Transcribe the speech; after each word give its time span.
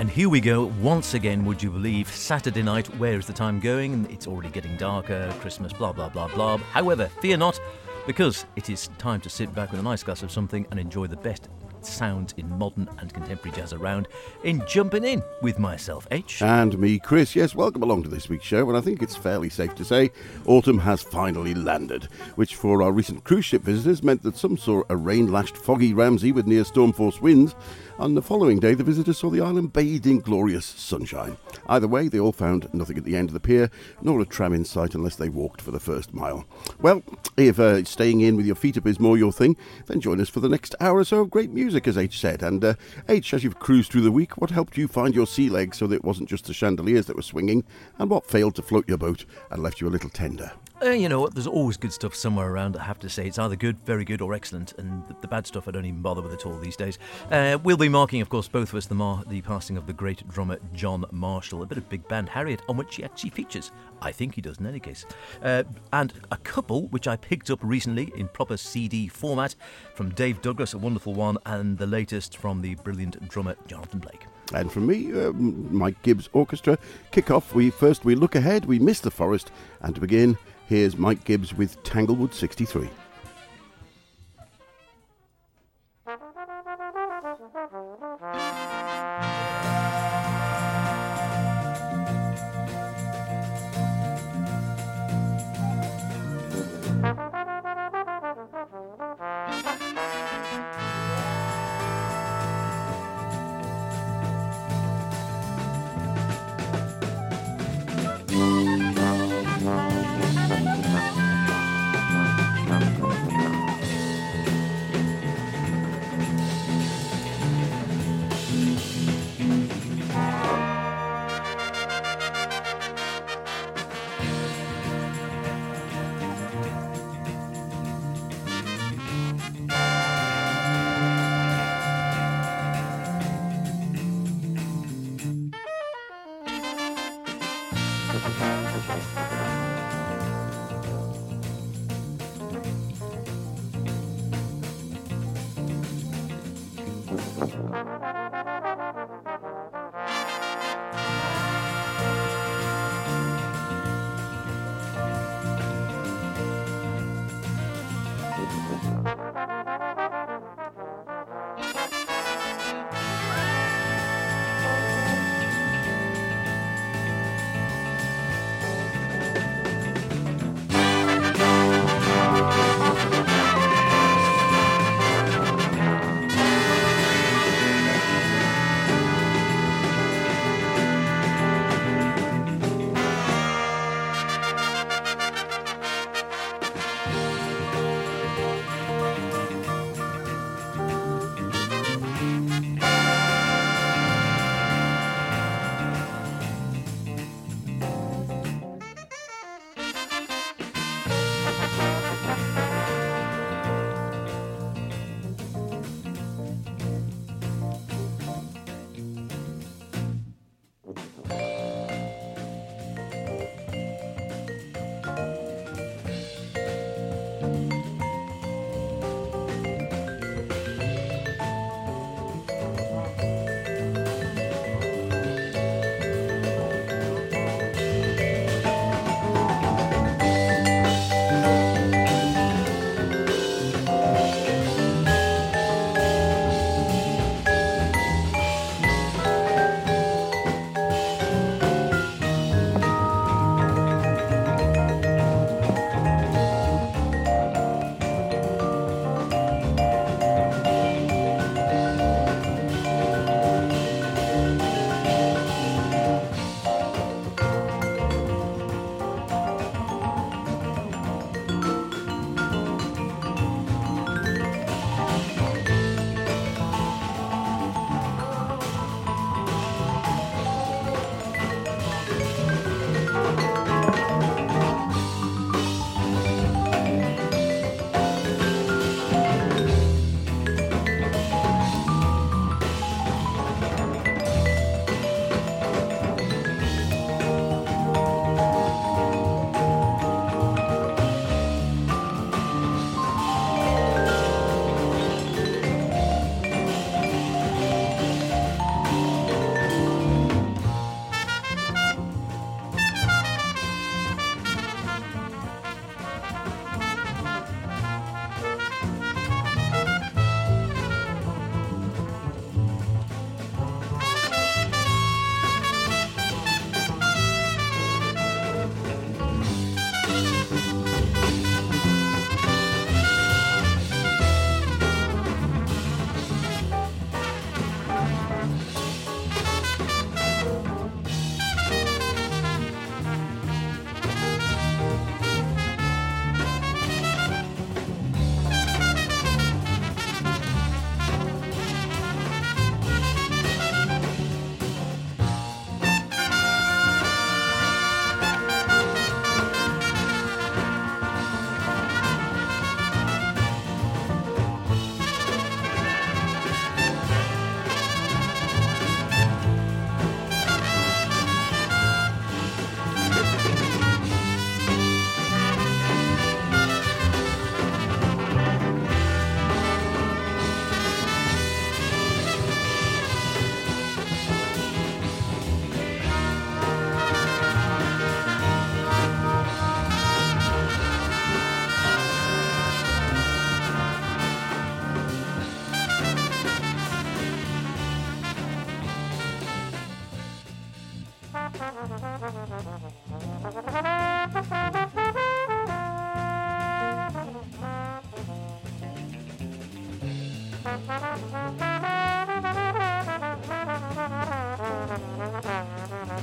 And 0.00 0.08
here 0.08 0.30
we 0.30 0.40
go, 0.40 0.72
once 0.80 1.12
again, 1.12 1.44
would 1.44 1.62
you 1.62 1.68
believe, 1.70 2.08
Saturday 2.08 2.62
night, 2.62 2.86
where 2.96 3.18
is 3.18 3.26
the 3.26 3.34
time 3.34 3.60
going? 3.60 4.10
It's 4.10 4.26
already 4.26 4.48
getting 4.48 4.74
darker, 4.78 5.30
Christmas, 5.40 5.74
blah, 5.74 5.92
blah, 5.92 6.08
blah, 6.08 6.26
blah. 6.28 6.56
However, 6.56 7.08
fear 7.20 7.36
not, 7.36 7.60
because 8.06 8.46
it 8.56 8.70
is 8.70 8.88
time 8.96 9.20
to 9.20 9.28
sit 9.28 9.54
back 9.54 9.72
with 9.72 9.80
a 9.80 9.82
nice 9.82 10.02
glass 10.02 10.22
of 10.22 10.32
something 10.32 10.66
and 10.70 10.80
enjoy 10.80 11.06
the 11.06 11.18
best 11.18 11.50
sounds 11.82 12.34
in 12.36 12.48
modern 12.58 12.88
and 12.98 13.12
contemporary 13.12 13.56
jazz 13.56 13.72
around 13.72 14.08
in 14.44 14.62
Jumping 14.66 15.04
In 15.04 15.22
with 15.42 15.58
myself, 15.58 16.06
H. 16.10 16.42
And 16.42 16.78
me, 16.78 16.98
Chris. 16.98 17.36
Yes, 17.36 17.54
welcome 17.54 17.82
along 17.82 18.02
to 18.04 18.08
this 18.08 18.28
week's 18.28 18.44
show. 18.44 18.68
And 18.68 18.76
I 18.76 18.80
think 18.80 19.02
it's 19.02 19.16
fairly 19.16 19.48
safe 19.48 19.74
to 19.76 19.84
say 19.84 20.10
autumn 20.46 20.78
has 20.78 21.02
finally 21.02 21.54
landed, 21.54 22.04
which 22.34 22.56
for 22.56 22.82
our 22.82 22.92
recent 22.92 23.24
cruise 23.24 23.44
ship 23.44 23.62
visitors 23.62 24.02
meant 24.02 24.22
that 24.22 24.36
some 24.36 24.56
saw 24.56 24.82
a 24.88 24.96
rain 24.96 25.32
lashed 25.32 25.56
foggy 25.56 25.94
Ramsey 25.94 26.32
with 26.32 26.46
near 26.46 26.64
storm 26.64 26.92
force 26.92 27.20
winds. 27.20 27.54
On 28.00 28.14
the 28.14 28.22
following 28.22 28.58
day, 28.58 28.72
the 28.72 28.82
visitors 28.82 29.18
saw 29.18 29.28
the 29.28 29.42
island 29.42 29.74
bathed 29.74 30.06
in 30.06 30.20
glorious 30.20 30.64
sunshine. 30.64 31.36
Either 31.68 31.86
way, 31.86 32.08
they 32.08 32.18
all 32.18 32.32
found 32.32 32.72
nothing 32.72 32.96
at 32.96 33.04
the 33.04 33.14
end 33.14 33.28
of 33.28 33.34
the 33.34 33.40
pier, 33.40 33.70
nor 34.00 34.22
a 34.22 34.24
tram 34.24 34.54
in 34.54 34.64
sight 34.64 34.94
unless 34.94 35.16
they 35.16 35.28
walked 35.28 35.60
for 35.60 35.70
the 35.70 35.78
first 35.78 36.14
mile. 36.14 36.46
Well, 36.80 37.02
if 37.36 37.60
uh, 37.60 37.84
staying 37.84 38.22
in 38.22 38.38
with 38.38 38.46
your 38.46 38.54
feet 38.54 38.78
up 38.78 38.86
is 38.86 38.98
more 38.98 39.18
your 39.18 39.32
thing, 39.32 39.54
then 39.84 40.00
join 40.00 40.18
us 40.18 40.30
for 40.30 40.40
the 40.40 40.48
next 40.48 40.74
hour 40.80 40.96
or 40.96 41.04
so 41.04 41.20
of 41.20 41.30
great 41.30 41.50
music, 41.50 41.86
as 41.86 41.98
H 41.98 42.18
said. 42.18 42.42
And 42.42 42.64
uh, 42.64 42.74
H, 43.06 43.34
as 43.34 43.44
you've 43.44 43.58
cruised 43.58 43.92
through 43.92 44.00
the 44.00 44.10
week, 44.10 44.38
what 44.38 44.48
helped 44.48 44.78
you 44.78 44.88
find 44.88 45.14
your 45.14 45.26
sea 45.26 45.50
legs 45.50 45.76
so 45.76 45.86
that 45.86 45.96
it 45.96 46.04
wasn't 46.04 46.30
just 46.30 46.46
the 46.46 46.54
chandeliers 46.54 47.04
that 47.04 47.16
were 47.16 47.22
swinging, 47.22 47.64
and 47.98 48.08
what 48.08 48.24
failed 48.24 48.54
to 48.54 48.62
float 48.62 48.88
your 48.88 48.96
boat 48.96 49.26
and 49.50 49.62
left 49.62 49.78
you 49.78 49.86
a 49.86 49.90
little 49.90 50.08
tender? 50.08 50.52
Uh, 50.82 50.90
you 50.90 51.10
know 51.10 51.20
what? 51.20 51.34
There's 51.34 51.46
always 51.46 51.76
good 51.76 51.92
stuff 51.92 52.14
somewhere 52.14 52.50
around. 52.50 52.74
I 52.74 52.84
have 52.84 52.98
to 53.00 53.10
say, 53.10 53.26
it's 53.26 53.38
either 53.38 53.54
good, 53.54 53.76
very 53.84 54.02
good, 54.02 54.22
or 54.22 54.32
excellent. 54.32 54.72
And 54.78 55.06
the, 55.08 55.16
the 55.20 55.28
bad 55.28 55.46
stuff 55.46 55.68
I 55.68 55.72
don't 55.72 55.84
even 55.84 56.00
bother 56.00 56.22
with 56.22 56.32
at 56.32 56.46
all 56.46 56.58
these 56.58 56.76
days. 56.76 56.98
Uh, 57.30 57.58
we'll 57.62 57.76
be 57.76 57.90
marking, 57.90 58.22
of 58.22 58.30
course, 58.30 58.48
both 58.48 58.70
of 58.70 58.76
us 58.76 58.86
the, 58.86 58.94
mar- 58.94 59.22
the 59.28 59.42
passing 59.42 59.76
of 59.76 59.86
the 59.86 59.92
great 59.92 60.26
drummer 60.28 60.58
John 60.72 61.04
Marshall, 61.10 61.62
a 61.62 61.66
bit 61.66 61.76
of 61.76 61.86
big 61.90 62.08
band 62.08 62.30
Harriott, 62.30 62.62
on 62.66 62.78
which 62.78 62.96
he 62.96 63.04
actually 63.04 63.28
features. 63.28 63.72
I 64.00 64.10
think 64.10 64.34
he 64.34 64.40
does 64.40 64.58
in 64.58 64.66
any 64.66 64.80
case. 64.80 65.04
Uh, 65.42 65.64
and 65.92 66.14
a 66.32 66.38
couple 66.38 66.88
which 66.88 67.06
I 67.06 67.16
picked 67.16 67.50
up 67.50 67.58
recently 67.62 68.10
in 68.16 68.28
proper 68.28 68.56
CD 68.56 69.06
format 69.06 69.56
from 69.94 70.10
Dave 70.10 70.40
Douglas, 70.40 70.72
a 70.72 70.78
wonderful 70.78 71.12
one, 71.12 71.36
and 71.44 71.76
the 71.76 71.86
latest 71.86 72.38
from 72.38 72.62
the 72.62 72.76
brilliant 72.76 73.28
drummer 73.28 73.54
Jonathan 73.66 74.00
Blake. 74.00 74.24
And 74.54 74.72
from 74.72 74.86
me, 74.86 75.12
uh, 75.12 75.32
Mike 75.32 76.02
Gibbs 76.02 76.28
Orchestra, 76.32 76.78
kick 77.12 77.30
off. 77.30 77.54
We 77.54 77.70
first 77.70 78.04
we 78.04 78.14
look 78.14 78.34
ahead, 78.34 78.64
we 78.64 78.78
miss 78.78 79.00
the 79.00 79.10
forest, 79.10 79.50
and 79.80 79.94
to 79.94 80.00
begin, 80.00 80.38
here's 80.70 80.96
Mike 80.96 81.24
Gibbs 81.24 81.52
with 81.52 81.82
Tanglewood 81.82 82.32
63. 82.32 82.88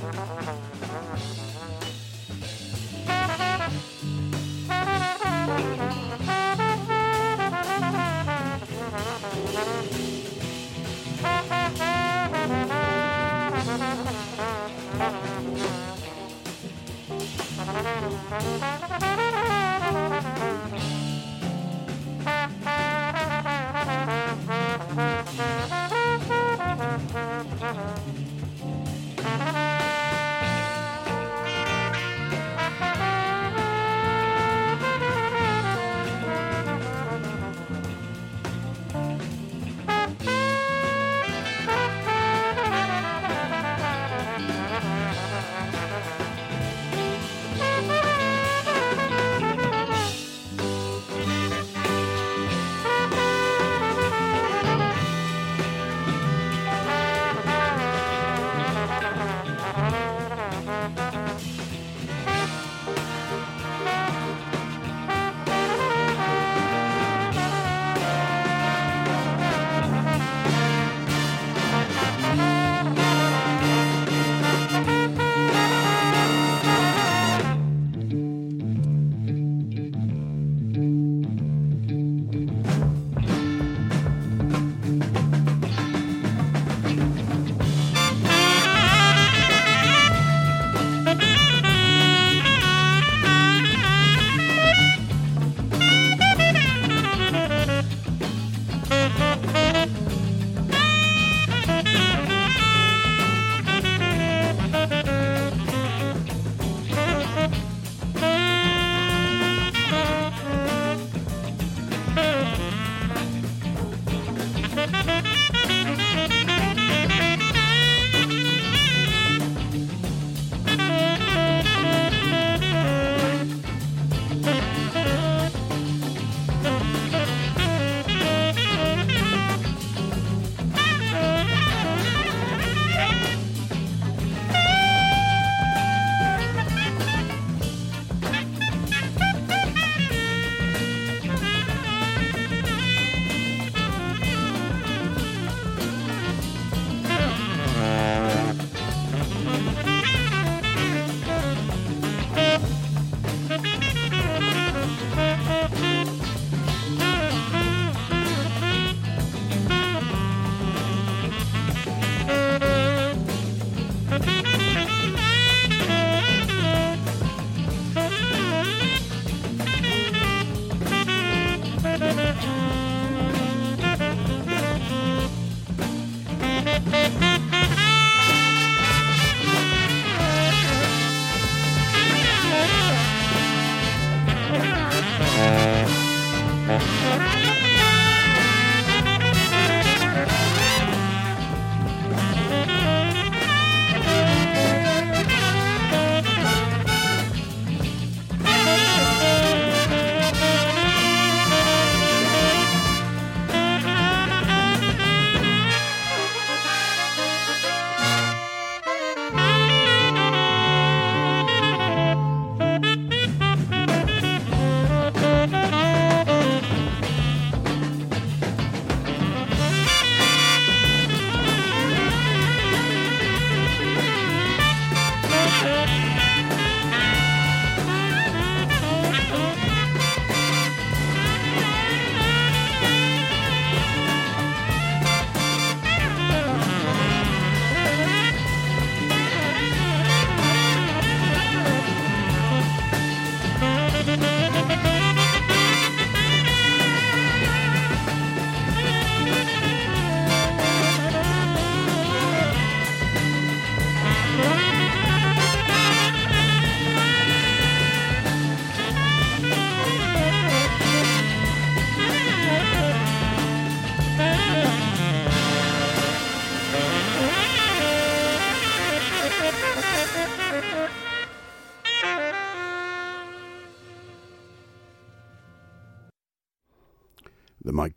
Thank 0.00 0.37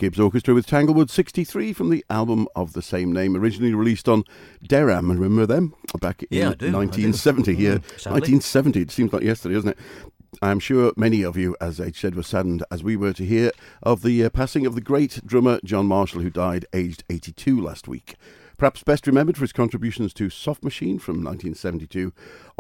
Gibbs 0.02 0.20
Orchestra 0.20 0.56
with 0.56 0.66
Tanglewood 0.66 1.12
63 1.12 1.74
from 1.74 1.92
the 1.92 2.04
album 2.10 2.48
of 2.56 2.74
the 2.74 2.82
same 2.82 3.14
name, 3.14 3.38
originally 3.38 3.76
released 3.76 4.10
on 4.10 4.24
Deram. 4.68 5.10
Remember 5.12 5.46
them? 5.46 5.76
Back 6.00 6.24
in 6.24 6.30
yeah, 6.32 6.50
I 6.50 6.54
do, 6.56 6.72
1970. 6.72 7.52
I. 7.52 7.54
Yeah, 7.54 7.70
Mm, 7.76 8.00
sadly. 8.00 8.14
1970. 8.14 8.82
It 8.82 8.90
seems 8.90 9.14
like 9.14 9.22
yesterday, 9.22 9.54
doesn't 9.54 9.70
it? 9.70 9.78
I'm 10.42 10.60
sure 10.60 10.92
many 10.98 11.22
of 11.22 11.38
you, 11.38 11.56
as 11.62 11.80
H 11.80 12.02
said, 12.02 12.16
were 12.16 12.24
saddened 12.24 12.64
as 12.72 12.82
we 12.84 12.96
were 12.96 13.14
to 13.14 13.24
hear 13.24 13.52
of 13.84 14.02
the 14.02 14.26
uh, 14.26 14.32
passing 14.32 14.66
of 14.66 14.74
the 14.74 14.82
great 14.82 15.22
drummer 15.24 15.60
John 15.64 15.86
Marshall, 15.86 16.24
who 16.24 16.32
died 16.32 16.66
aged 16.74 17.04
82 17.08 17.62
last 17.62 17.88
week. 17.88 18.16
Perhaps 18.58 18.84
best 18.84 19.06
remembered 19.06 19.38
for 19.38 19.44
his 19.44 19.54
contributions 19.54 20.14
to 20.16 20.30
Soft 20.32 20.64
Machine 20.64 20.98
from 20.98 21.24
1972 21.24 22.12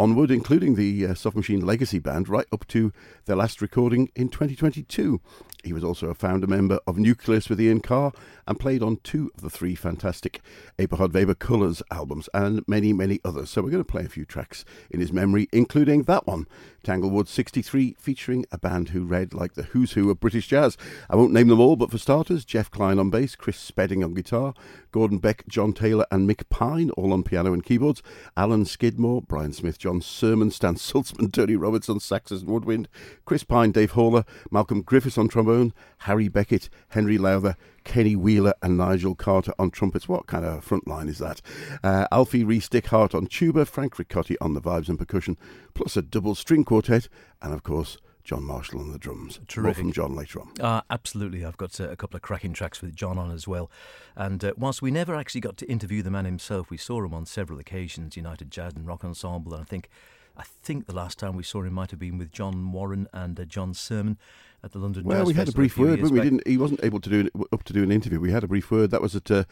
onward, 0.01 0.31
including 0.31 0.73
the 0.73 1.05
uh, 1.05 1.13
Soft 1.13 1.35
Machine 1.35 1.63
Legacy 1.63 1.99
Band, 1.99 2.27
right 2.27 2.47
up 2.51 2.67
to 2.69 2.91
their 3.25 3.35
last 3.35 3.61
recording 3.61 4.09
in 4.15 4.29
2022. 4.29 5.21
He 5.63 5.73
was 5.73 5.83
also 5.83 6.07
a 6.07 6.15
founder 6.15 6.47
member 6.47 6.79
of 6.87 6.97
Nucleus 6.97 7.47
with 7.47 7.61
Ian 7.61 7.81
Carr 7.81 8.11
and 8.47 8.59
played 8.59 8.81
on 8.81 8.97
two 9.03 9.31
of 9.35 9.41
the 9.41 9.49
three 9.49 9.75
fantastic 9.75 10.41
Eberhard 10.79 11.13
Weber 11.13 11.35
Colours 11.35 11.83
albums 11.91 12.29
and 12.33 12.67
many, 12.67 12.93
many 12.93 13.19
others. 13.23 13.51
So 13.51 13.61
we're 13.61 13.69
going 13.69 13.83
to 13.83 13.91
play 13.91 14.03
a 14.03 14.09
few 14.09 14.25
tracks 14.25 14.65
in 14.89 14.99
his 14.99 15.13
memory, 15.13 15.47
including 15.51 16.03
that 16.03 16.25
one, 16.25 16.47
Tanglewood 16.83 17.27
63, 17.27 17.95
featuring 17.99 18.45
a 18.51 18.57
band 18.57 18.89
who 18.89 19.03
read 19.03 19.35
like 19.35 19.53
the 19.53 19.63
who's 19.63 19.91
who 19.91 20.09
of 20.09 20.19
British 20.19 20.47
jazz. 20.47 20.77
I 21.11 21.15
won't 21.15 21.33
name 21.33 21.49
them 21.49 21.59
all, 21.59 21.75
but 21.75 21.91
for 21.91 21.99
starters, 21.99 22.43
Jeff 22.43 22.71
Clyne 22.71 22.97
on 22.97 23.11
bass, 23.11 23.35
Chris 23.35 23.57
Spedding 23.57 24.03
on 24.03 24.15
guitar, 24.15 24.55
Gordon 24.91 25.19
Beck, 25.19 25.47
John 25.47 25.73
Taylor, 25.73 26.07
and 26.09 26.27
Mick 26.27 26.49
Pyne, 26.49 26.89
all 26.91 27.13
on 27.13 27.21
piano 27.21 27.53
and 27.53 27.63
keyboards, 27.63 28.01
Alan 28.35 28.65
Skidmore, 28.65 29.21
Brian 29.21 29.53
Smith, 29.53 29.77
John 29.77 29.90
Surman, 29.99 30.51
Stan 30.51 30.75
Sulzmann, 30.75 31.31
Tony 31.33 31.55
Roberts 31.55 31.89
on 31.89 31.99
saxes 31.99 32.41
and 32.41 32.49
woodwind, 32.49 32.87
Chris 33.25 33.43
Pyne, 33.43 33.71
Dave 33.71 33.93
Horler, 33.93 34.25
Malcolm 34.49 34.81
Griffiths 34.81 35.17
on 35.17 35.27
trombone, 35.27 35.73
Harry 35.99 36.29
Beckett, 36.29 36.69
Henry 36.89 37.17
Lowther, 37.17 37.57
Kenny 37.83 38.15
Wheeler 38.15 38.53
and 38.61 38.77
Nigel 38.77 39.15
Carter 39.15 39.53
on 39.59 39.71
trumpets. 39.71 40.07
What 40.07 40.27
kind 40.27 40.45
of 40.45 40.63
front 40.63 40.87
line 40.87 41.09
is 41.09 41.17
that? 41.17 41.41
Uh, 41.83 42.07
Alfie 42.11 42.43
Reece 42.43 42.69
Dickhart 42.69 43.13
on 43.13 43.25
tuba, 43.25 43.65
Frank 43.65 43.95
Ricotti 43.95 44.35
on 44.39 44.53
the 44.53 44.61
vibes 44.61 44.87
and 44.87 44.99
percussion, 44.99 45.37
plus 45.73 45.97
a 45.97 46.01
double 46.01 46.35
string 46.35 46.63
quartet, 46.63 47.09
and 47.41 47.53
of 47.53 47.63
course, 47.63 47.97
John 48.31 48.45
Marshall 48.45 48.79
on 48.79 48.93
the 48.93 48.97
drums. 48.97 49.41
More 49.57 49.73
from 49.73 49.91
John 49.91 50.15
later 50.15 50.39
on. 50.39 50.53
Uh, 50.57 50.81
absolutely. 50.89 51.43
I've 51.43 51.57
got 51.57 51.77
uh, 51.81 51.89
a 51.89 51.97
couple 51.97 52.15
of 52.15 52.21
cracking 52.21 52.53
tracks 52.53 52.81
with 52.81 52.95
John 52.95 53.17
on 53.17 53.29
as 53.29 53.45
well. 53.45 53.69
And 54.15 54.41
uh, 54.41 54.53
whilst 54.55 54.81
we 54.81 54.89
never 54.89 55.15
actually 55.15 55.41
got 55.41 55.57
to 55.57 55.69
interview 55.69 56.01
the 56.01 56.11
man 56.11 56.23
himself, 56.23 56.69
we 56.69 56.77
saw 56.77 57.03
him 57.03 57.13
on 57.13 57.25
several 57.25 57.59
occasions, 57.59 58.15
United 58.15 58.49
Jazz 58.49 58.71
and 58.73 58.87
Rock 58.87 59.03
Ensemble. 59.03 59.53
And 59.53 59.63
I 59.63 59.65
think, 59.65 59.89
I 60.37 60.43
think 60.63 60.85
the 60.85 60.95
last 60.95 61.19
time 61.19 61.35
we 61.35 61.43
saw 61.43 61.61
him 61.61 61.73
might 61.73 61.91
have 61.91 61.99
been 61.99 62.17
with 62.17 62.31
John 62.31 62.71
Warren 62.71 63.09
and 63.11 63.37
uh, 63.37 63.43
John 63.43 63.73
Surman 63.73 64.15
at 64.63 64.71
the 64.71 64.79
London 64.79 65.03
Well, 65.03 65.17
Jazz 65.17 65.27
we 65.27 65.33
had 65.33 65.49
a 65.49 65.51
brief 65.51 65.77
word, 65.77 66.01
but 66.01 66.11
we 66.11 66.19
back. 66.19 66.23
didn't. 66.23 66.47
He 66.47 66.55
wasn't 66.55 66.81
able 66.85 67.01
to 67.01 67.09
do 67.09 67.19
it, 67.25 67.33
up 67.51 67.63
to 67.63 67.73
do 67.73 67.83
an 67.83 67.91
interview. 67.91 68.21
We 68.21 68.31
had 68.31 68.45
a 68.45 68.47
brief 68.47 68.71
word. 68.71 68.91
That 68.91 69.01
was 69.01 69.13
at 69.13 69.29
uh, 69.29 69.43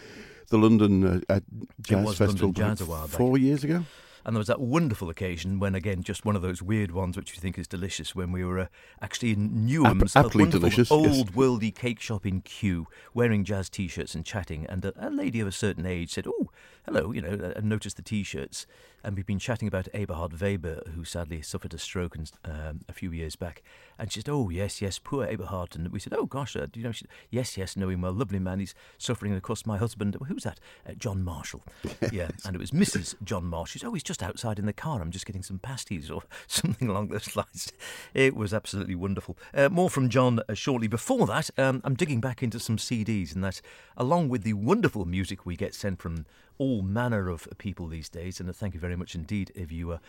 the 0.48 0.58
London 0.58 1.04
uh, 1.28 1.34
at 1.34 1.44
Jazz 1.82 2.16
Festival 2.16 2.48
London 2.48 2.54
Jazz 2.54 2.80
a 2.80 2.86
while 2.86 3.08
back. 3.08 3.18
four 3.18 3.38
years 3.38 3.66
ago. 3.66 3.84
And 4.30 4.36
there 4.36 4.42
was 4.42 4.46
that 4.46 4.62
wonderful 4.62 5.10
occasion 5.10 5.58
when, 5.58 5.74
again, 5.74 6.04
just 6.04 6.24
one 6.24 6.36
of 6.36 6.44
those 6.44 6.62
weird 6.62 6.92
ones 6.92 7.18
which 7.18 7.34
you 7.34 7.42
think 7.42 7.58
is 7.58 7.68
delicious, 7.68 8.14
when 8.14 8.32
we 8.32 8.46
were 8.46 8.60
uh, 8.60 8.68
actually 9.02 9.32
in 9.32 9.68
Newens, 9.68 10.16
Ap- 10.16 10.24
a 10.24 10.28
aptly 10.28 10.44
wonderful 10.44 10.70
delicious, 10.70 10.92
yes. 10.92 11.18
old 11.18 11.34
worldy 11.34 11.74
cake 11.74 12.00
shop 12.00 12.28
in 12.28 12.42
Kew, 12.42 12.86
wearing 13.16 13.44
jazz 13.44 13.72
t-shirts 13.72 14.14
and 14.14 14.24
chatting. 14.24 14.68
And 14.68 14.86
a, 14.86 14.94
a 15.08 15.10
lady 15.10 15.40
of 15.40 15.48
a 15.48 15.52
certain 15.52 15.88
age 15.88 16.12
said, 16.12 16.28
"Oh, 16.28 16.52
hello," 16.90 17.12
you 17.12 17.22
know, 17.22 17.54
and 17.56 17.70
noticed 17.70 17.98
the 17.98 18.02
t-shirts. 18.02 18.66
And 19.04 19.16
we've 19.16 19.26
been 19.26 19.40
chatting 19.40 19.68
about 19.68 19.88
Eberhard 19.94 20.42
Weber, 20.42 20.82
who 20.94 21.06
sadly 21.06 21.42
suffered 21.42 21.74
a 21.74 21.78
stroke 21.78 22.18
and, 22.18 22.30
um, 22.44 22.82
a 22.90 22.94
few 22.94 23.12
years 23.12 23.38
back. 23.38 23.64
And 23.98 24.12
she 24.12 24.20
said, 24.20 24.30
"Oh, 24.30 24.50
yes, 24.50 24.82
yes, 24.82 25.00
poor 25.00 25.26
Eberhard." 25.26 25.76
And 25.76 25.90
we 25.90 26.00
said, 26.00 26.14
"Oh 26.14 26.26
gosh, 26.26 26.56
uh, 26.56 26.66
do 26.66 26.80
you 26.80 26.86
know?" 26.86 26.92
She 26.92 27.06
said, 27.06 27.12
"Yes, 27.30 27.58
yes, 27.58 27.78
know 27.78 27.90
him 27.90 28.02
well, 28.02 28.12
lovely 28.12 28.40
man. 28.40 28.60
He's 28.60 28.76
suffering. 28.98 29.32
And 29.32 29.38
of 29.38 29.44
course, 29.44 29.66
my 29.66 29.78
husband, 29.78 30.18
who's 30.28 30.44
that? 30.44 30.60
Uh, 30.88 30.94
John 30.94 31.24
Marshall. 31.24 31.64
Yeah, 32.12 32.30
and 32.44 32.56
it 32.56 32.60
was 32.60 32.72
Mrs. 32.72 33.14
John 33.24 33.46
Marshall. 33.46 33.74
She 33.74 33.80
said, 33.80 33.88
"Oh, 33.88 33.94
he's 33.94 34.04
just 34.04 34.24
outside 34.24 34.58
in 34.58 34.66
the 34.66 34.74
car. 34.74 35.02
I'm 35.02 35.12
just 35.12 35.26
getting 35.28 35.44
some 35.44 35.60
pasties 35.60 36.10
or 36.10 36.24
something 36.48 36.90
along 36.90 37.10
those 37.10 37.36
lines." 37.36 37.72
It 38.14 38.36
was 38.36 38.54
absolutely 38.54 38.96
wonderful. 38.96 39.38
Uh, 39.54 39.70
more 39.70 39.90
from 39.90 40.10
John 40.10 40.40
uh, 40.50 40.54
shortly. 40.56 40.88
Before 40.88 41.28
that, 41.28 41.52
um, 41.58 41.82
I'm 41.84 41.94
digging 41.94 42.20
back 42.20 42.42
into 42.42 42.60
some 42.60 42.78
CDs, 42.78 43.36
and 43.36 43.44
that, 43.44 43.62
along 43.96 44.30
with 44.30 44.44
the 44.44 44.54
wonderful 44.54 45.06
music 45.06 45.46
we 45.46 45.56
get 45.56 45.76
sent 45.76 46.02
from 46.02 46.26
all 46.60 46.84
manner 46.84 47.30
of 47.30 47.48
people 47.58 47.88
these 47.88 48.10
days. 48.10 48.40
And 48.40 48.56
thank 48.56 48.76
you 48.76 48.80
very 48.80 48.96
much 48.96 49.16
indeed 49.16 49.52
if 49.56 49.72
you 49.72 49.92
are 49.92 50.00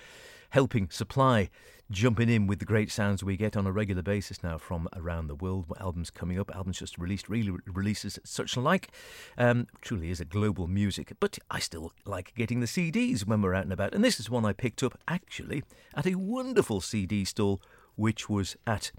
helping 0.50 0.90
supply, 0.90 1.48
jumping 1.90 2.28
in 2.28 2.46
with 2.46 2.58
the 2.58 2.64
great 2.64 2.90
sounds 2.90 3.24
we 3.24 3.36
get 3.36 3.56
on 3.56 3.66
a 3.66 3.72
regular 3.72 4.02
basis 4.02 4.42
now 4.42 4.58
from 4.58 4.88
around 4.94 5.28
the 5.28 5.34
world. 5.34 5.64
What 5.68 5.80
albums 5.80 6.10
coming 6.10 6.38
up? 6.38 6.54
Albums 6.54 6.80
just 6.80 6.98
released, 6.98 7.28
really 7.28 7.52
releases, 7.66 8.18
such 8.24 8.56
like. 8.56 8.90
Um, 9.38 9.68
truly 9.80 10.10
is 10.10 10.20
a 10.20 10.24
global 10.24 10.66
music, 10.66 11.12
but 11.20 11.38
I 11.50 11.60
still 11.60 11.92
like 12.04 12.34
getting 12.34 12.60
the 12.60 12.66
CDs 12.66 13.26
when 13.26 13.40
we're 13.40 13.54
out 13.54 13.64
and 13.64 13.72
about. 13.72 13.94
And 13.94 14.04
this 14.04 14.20
is 14.20 14.28
one 14.28 14.44
I 14.44 14.52
picked 14.52 14.82
up 14.82 14.98
actually 15.08 15.62
at 15.94 16.06
a 16.06 16.16
wonderful 16.16 16.80
CD 16.80 17.24
stall, 17.24 17.62
which 17.94 18.28
was 18.28 18.56
at 18.66 18.90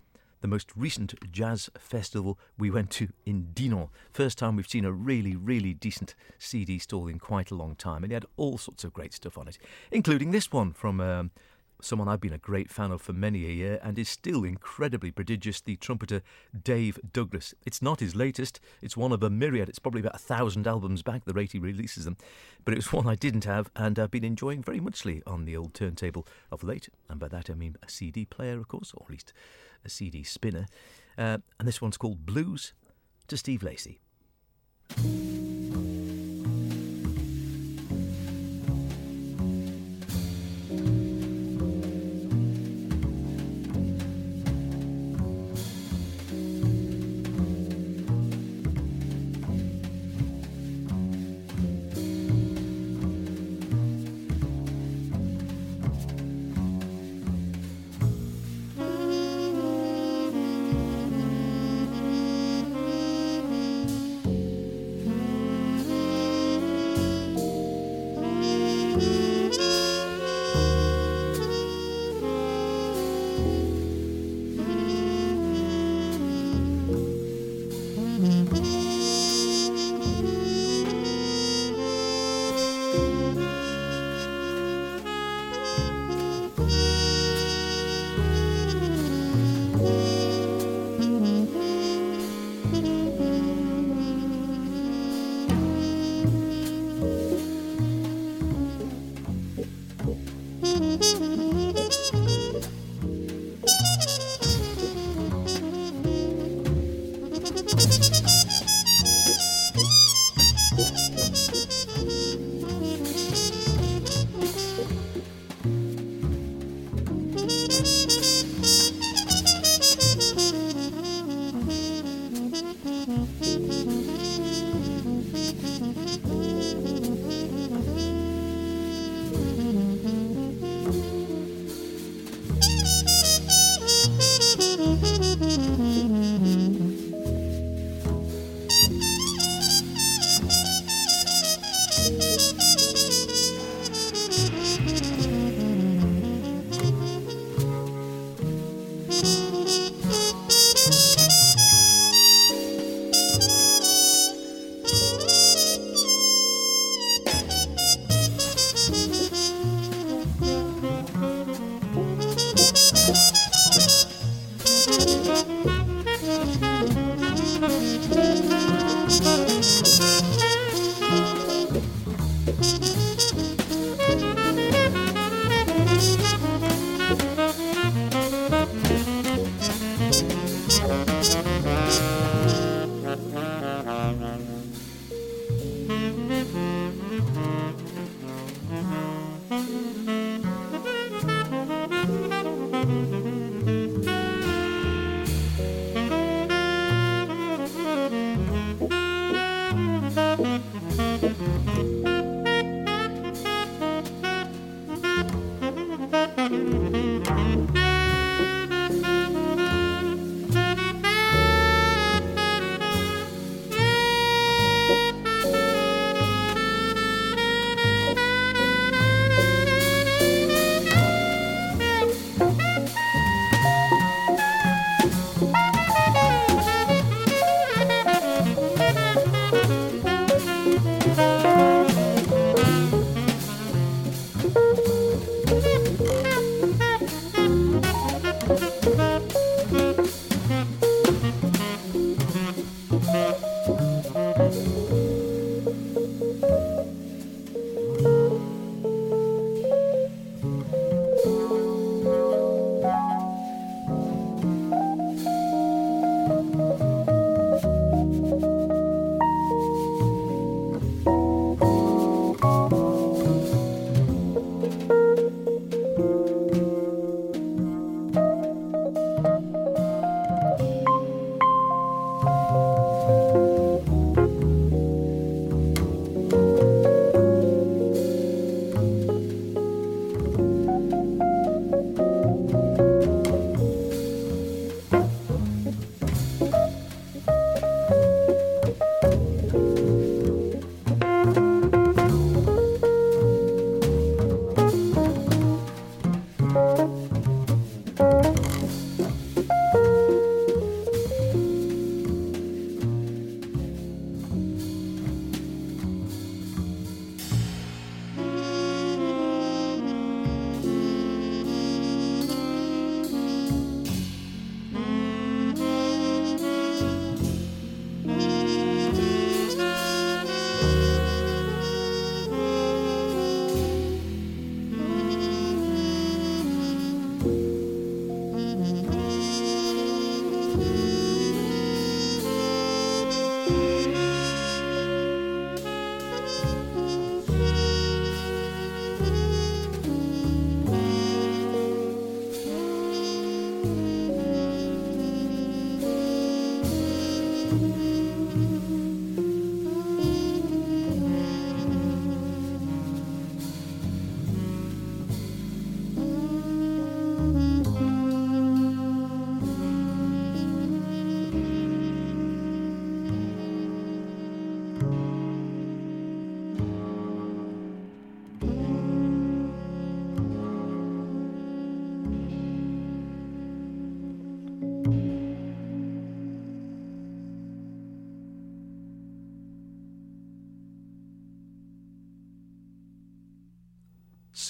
the 0.42 0.48
most 0.48 0.72
recent 0.76 1.14
jazz 1.32 1.70
festival 1.78 2.38
we 2.58 2.70
went 2.70 2.90
to 2.92 3.10
in 3.26 3.50
Dinan. 3.54 3.90
First 4.12 4.38
time 4.38 4.56
we've 4.56 4.68
seen 4.68 4.86
a 4.86 4.92
really, 4.92 5.36
really 5.36 5.74
decent 5.74 6.16
CD 6.38 6.80
stall 6.80 7.08
in 7.08 7.20
quite 7.20 7.52
a 7.52 7.56
long 7.56 7.76
time, 7.76 8.04
and 8.04 8.12
it 8.12 8.16
had 8.16 8.26
all 8.38 8.58
sorts 8.58 8.84
of 8.84 8.94
great 8.94 9.14
stuff 9.14 9.38
on 9.38 9.48
it, 9.48 9.58
including 9.92 10.32
this 10.32 10.52
one 10.52 10.74
from 10.74 11.00
um, 11.00 11.32
someone 11.84 12.08
I've 12.08 12.22
been 12.22 12.34
a 12.34 12.38
great 12.38 12.72
fan 12.72 12.92
of 12.92 13.02
for 13.02 13.14
many 13.14 13.46
a 13.46 13.50
year 13.50 13.80
and 13.84 13.98
is 13.98 14.10
still 14.10 14.44
incredibly 14.44 15.12
prodigious, 15.12 15.62
the 15.62 15.76
trumpeter 15.76 16.22
Dave 16.64 17.00
Douglas. 17.14 17.54
It's 17.66 17.82
not 17.82 18.00
his 18.00 18.16
latest, 18.16 18.60
it's 18.82 18.98
one 18.98 19.12
of 19.12 19.24
a 19.24 19.30
myriad, 19.30 19.70
it's 19.70 19.80
probably 19.80 20.02
about 20.02 20.16
a 20.16 20.20
thousand 20.20 20.68
albums 20.68 21.02
back, 21.04 21.26
the 21.26 21.34
rate 21.34 21.52
he 21.52 21.60
releases 21.60 22.06
them, 22.06 22.18
but 22.66 22.74
it 22.74 22.78
was 22.78 22.94
one 22.94 23.08
I 23.08 23.16
didn't 23.16 23.46
have 23.46 23.70
and 23.76 23.98
I've 23.98 24.12
been 24.12 24.24
enjoying 24.24 24.64
very 24.64 24.80
muchly 24.80 25.22
on 25.26 25.46
the 25.46 25.58
old 25.58 25.74
turntable 25.74 26.28
of 26.52 26.64
late, 26.64 26.90
and 27.10 27.20
by 27.20 27.28
that 27.30 27.50
I 27.50 27.54
mean 27.54 27.76
a 27.84 27.90
CD 27.90 28.26
player, 28.26 28.58
of 28.58 28.68
course, 28.68 28.94
or 28.96 29.06
at 29.06 29.12
least 29.12 29.34
a 29.84 29.90
CD 29.90 30.24
spinner. 30.24 30.68
Uh, 31.18 31.40
and 31.60 31.68
this 31.68 31.82
one's 31.82 31.98
called 31.98 32.26
Blues 32.26 32.74
to 33.28 33.38
Steve 33.38 33.64
Lacy. 33.64 34.00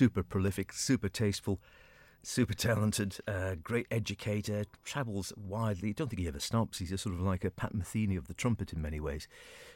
Super 0.02 0.24
prolific, 0.24 0.74
super 0.74 1.10
tasteful, 1.10 1.60
super 2.24 2.54
talented, 2.54 3.18
uh, 3.28 3.56
great 3.64 3.88
educator, 3.90 4.66
travels 4.84 5.34
widely. 5.36 5.94
Don't 5.94 6.10
think 6.10 6.20
he 6.22 6.28
ever 6.28 6.40
stops. 6.40 6.80
He's 6.80 6.92
a 6.92 6.98
sort 6.98 7.16
of 7.16 7.22
like 7.22 7.44
a 7.44 7.52
Pat 7.52 7.74
Metheny 7.74 8.18
of 8.18 8.28
the 8.28 8.34
trumpet 8.34 8.74
in 8.74 8.82
many 8.82 9.00
ways. 9.00 9.28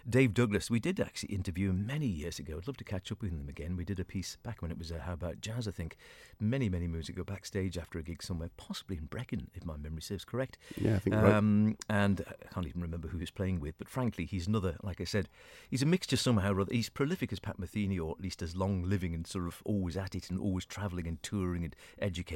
Dave 0.07 0.35
Douglas, 0.35 0.69
we 0.69 0.79
did 0.79 0.99
actually 0.99 1.33
interview 1.33 1.71
him 1.71 1.87
many 1.87 2.05
years 2.05 2.37
ago. 2.37 2.57
I'd 2.57 2.67
love 2.67 2.77
to 2.77 2.83
catch 2.83 3.11
up 3.11 3.23
with 3.23 3.31
him 3.31 3.49
again. 3.49 3.75
We 3.75 3.85
did 3.85 3.99
a 3.99 4.05
piece 4.05 4.37
back 4.43 4.61
when 4.61 4.69
it 4.69 4.77
was 4.77 4.91
uh, 4.91 4.99
All 5.07 5.13
About 5.13 5.41
Jazz, 5.41 5.67
I 5.67 5.71
think, 5.71 5.97
many, 6.39 6.69
many 6.69 6.87
moons 6.87 7.09
ago, 7.09 7.23
backstage 7.23 7.75
after 7.75 7.97
a 7.97 8.03
gig 8.03 8.21
somewhere, 8.21 8.51
possibly 8.55 8.97
in 8.97 9.05
Brecon, 9.05 9.49
if 9.55 9.65
my 9.65 9.77
memory 9.77 10.03
serves 10.03 10.23
correct. 10.23 10.59
Yeah, 10.77 10.95
I 10.95 10.99
think 10.99 11.15
um, 11.15 11.65
right. 11.65 11.75
And 11.89 12.23
I 12.27 12.53
can't 12.53 12.67
even 12.67 12.81
remember 12.81 13.07
who 13.07 13.17
he 13.17 13.23
was 13.23 13.31
playing 13.31 13.59
with, 13.59 13.79
but 13.79 13.89
frankly, 13.89 14.25
he's 14.25 14.45
another, 14.45 14.77
like 14.83 15.01
I 15.01 15.05
said, 15.05 15.27
he's 15.71 15.81
a 15.81 15.87
mixture 15.87 16.17
somehow 16.17 16.53
or 16.53 16.61
other. 16.61 16.73
He's 16.73 16.89
prolific 16.89 17.33
as 17.33 17.39
Pat 17.39 17.59
Metheny, 17.59 17.99
or 17.99 18.11
at 18.11 18.21
least 18.21 18.43
as 18.43 18.55
long 18.55 18.83
living 18.83 19.15
and 19.15 19.25
sort 19.25 19.47
of 19.47 19.63
always 19.65 19.97
at 19.97 20.13
it 20.13 20.29
and 20.29 20.39
always 20.39 20.65
travelling 20.65 21.07
and 21.07 21.21
touring 21.23 21.63
and 21.63 21.75
educating. 21.97 22.34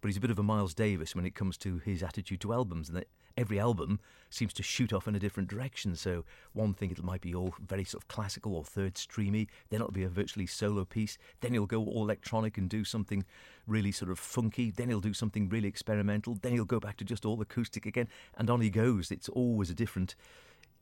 But 0.00 0.08
he's 0.08 0.16
a 0.16 0.20
bit 0.20 0.30
of 0.30 0.38
a 0.38 0.42
Miles 0.42 0.74
Davis 0.74 1.14
when 1.14 1.26
it 1.26 1.34
comes 1.34 1.56
to 1.58 1.78
his 1.78 2.02
attitude 2.02 2.40
to 2.40 2.52
albums. 2.52 2.88
And 2.88 2.96
that 2.96 3.08
every 3.36 3.58
album 3.58 4.00
seems 4.30 4.52
to 4.54 4.62
shoot 4.62 4.92
off 4.92 5.06
in 5.06 5.14
a 5.14 5.18
different 5.18 5.48
direction. 5.48 5.94
So 5.94 6.24
one 6.52 6.74
thing 6.74 6.90
it 6.90 7.02
might 7.02 7.20
be 7.20 7.34
all 7.34 7.54
very 7.60 7.84
sort 7.84 8.02
of 8.02 8.08
classical 8.08 8.54
or 8.54 8.64
third 8.64 8.96
streamy, 8.96 9.48
then 9.68 9.80
it'll 9.80 9.92
be 9.92 10.04
a 10.04 10.08
virtually 10.08 10.46
solo 10.46 10.84
piece, 10.84 11.18
then 11.40 11.52
he'll 11.52 11.66
go 11.66 11.84
all 11.84 12.02
electronic 12.02 12.58
and 12.58 12.68
do 12.68 12.84
something 12.84 13.24
really 13.66 13.92
sort 13.92 14.10
of 14.10 14.18
funky, 14.18 14.70
then 14.70 14.88
he'll 14.88 15.00
do 15.00 15.14
something 15.14 15.48
really 15.48 15.68
experimental, 15.68 16.36
then 16.40 16.52
he'll 16.52 16.64
go 16.64 16.80
back 16.80 16.96
to 16.96 17.04
just 17.04 17.24
all 17.24 17.40
acoustic 17.40 17.86
again, 17.86 18.08
and 18.36 18.48
on 18.48 18.60
he 18.60 18.70
goes. 18.70 19.10
It's 19.10 19.28
always 19.28 19.70
a 19.70 19.74
different 19.74 20.16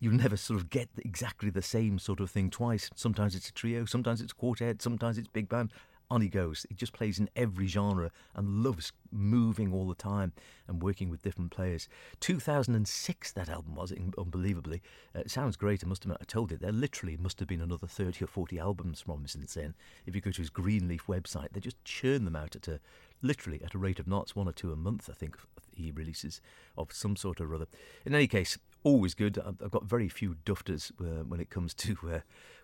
you 0.01 0.11
never 0.11 0.37
sort 0.37 0.61
of 0.61 0.69
get 0.69 0.89
exactly 0.99 1.51
the 1.51 1.63
same 1.63 1.99
sort 1.99 2.21
of 2.21 2.31
thing 2.31 2.51
twice. 2.51 2.91
Sometimes 2.95 3.35
it's 3.35 3.49
a 3.49 3.53
trio, 3.53 3.85
sometimes 3.87 4.21
it's 4.21 4.33
quartet, 4.33 4.83
sometimes 4.83 5.17
it's 5.17 5.29
big 5.29 5.49
band 5.49 5.73
on 6.15 6.21
he 6.21 6.29
goes. 6.29 6.65
He 6.69 6.75
just 6.75 6.93
plays 6.93 7.19
in 7.19 7.29
every 7.35 7.67
genre 7.67 8.11
and 8.35 8.63
loves 8.63 8.93
moving 9.11 9.73
all 9.73 9.89
the 9.89 9.95
time 9.95 10.33
and 10.69 10.81
working 10.81 11.11
with 11.11 11.23
different 11.23 11.51
players. 11.51 11.89
2006, 12.21 13.33
that 13.33 13.49
album 13.49 13.75
was, 13.75 13.93
unbelievably. 14.17 14.81
Uh, 15.15 15.21
it 15.21 15.31
sounds 15.31 15.57
great, 15.57 15.83
I 15.85 15.89
must 15.89 16.05
admit. 16.05 16.19
I 16.21 16.25
told 16.25 16.53
it. 16.53 16.61
There 16.61 16.71
literally 16.71 17.17
must 17.17 17.41
have 17.41 17.49
been 17.49 17.61
another 17.61 17.89
30 17.89 18.25
or 18.25 18.29
40 18.29 18.59
albums 18.59 19.01
from 19.01 19.21
him 19.21 19.27
since 19.27 19.55
then. 19.55 19.75
If 20.07 20.15
you 20.15 20.21
go 20.21 20.31
to 20.31 20.41
his 20.41 20.51
Greenleaf 20.51 21.07
website, 21.07 21.53
they 21.53 21.61
just 21.61 21.85
churn 21.85 22.25
them 22.25 22.37
out 22.37 22.55
at 22.55 22.69
a 22.69 22.81
literally 23.23 23.61
at 23.65 23.75
a 23.75 23.79
rate 23.79 23.99
of 23.99 24.07
knots, 24.07 24.37
one 24.37 24.47
or 24.49 24.53
two 24.53 24.71
a 24.71 24.77
month, 24.77 25.09
I 25.11 25.15
think 25.15 25.37
he 25.75 25.91
releases 25.91 26.41
of 26.79 26.93
some 26.93 27.17
sort 27.17 27.41
or 27.41 27.53
other. 27.55 27.67
In 28.05 28.15
any 28.15 28.29
case, 28.29 28.59
always 28.85 29.15
good. 29.15 29.39
I've 29.45 29.71
got 29.71 29.85
very 29.85 30.09
few 30.09 30.37
dufters 30.45 30.93
uh, 31.01 31.25
when 31.25 31.41
it 31.41 31.51
comes 31.51 31.75
to 31.75 31.97
uh, 32.13 32.21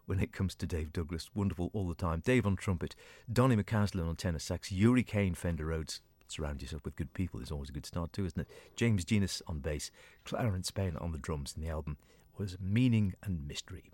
when 0.06 0.20
it 0.20 0.32
comes 0.32 0.54
to 0.56 0.66
Dave 0.66 0.92
Douglas. 0.92 1.30
Wonderful 1.34 1.70
all 1.72 1.88
the 1.88 1.94
time. 1.94 2.22
Dave 2.24 2.46
on 2.46 2.56
trumpet, 2.56 2.94
Donny 3.32 3.56
McCaslin 3.56 4.08
on 4.08 4.16
tenor 4.16 4.38
sax, 4.38 4.72
Uri 4.72 5.02
Caine 5.02 5.34
Fender 5.34 5.66
Rhodes. 5.66 6.00
Surround 6.28 6.62
yourself 6.62 6.84
with 6.84 6.96
good 6.96 7.12
people 7.12 7.40
is 7.40 7.50
always 7.50 7.70
a 7.70 7.72
good 7.72 7.86
start 7.86 8.12
too, 8.12 8.24
isn't 8.24 8.40
it? 8.40 8.48
James 8.76 9.04
Genus 9.04 9.42
on 9.46 9.58
bass, 9.58 9.90
Clarence 10.24 10.70
Penn 10.70 10.96
on 10.96 11.12
the 11.12 11.18
drums, 11.18 11.54
and 11.56 11.64
the 11.64 11.70
album 11.70 11.96
was 12.38 12.56
Meaning 12.60 13.14
and 13.22 13.46
Mystery. 13.48 13.90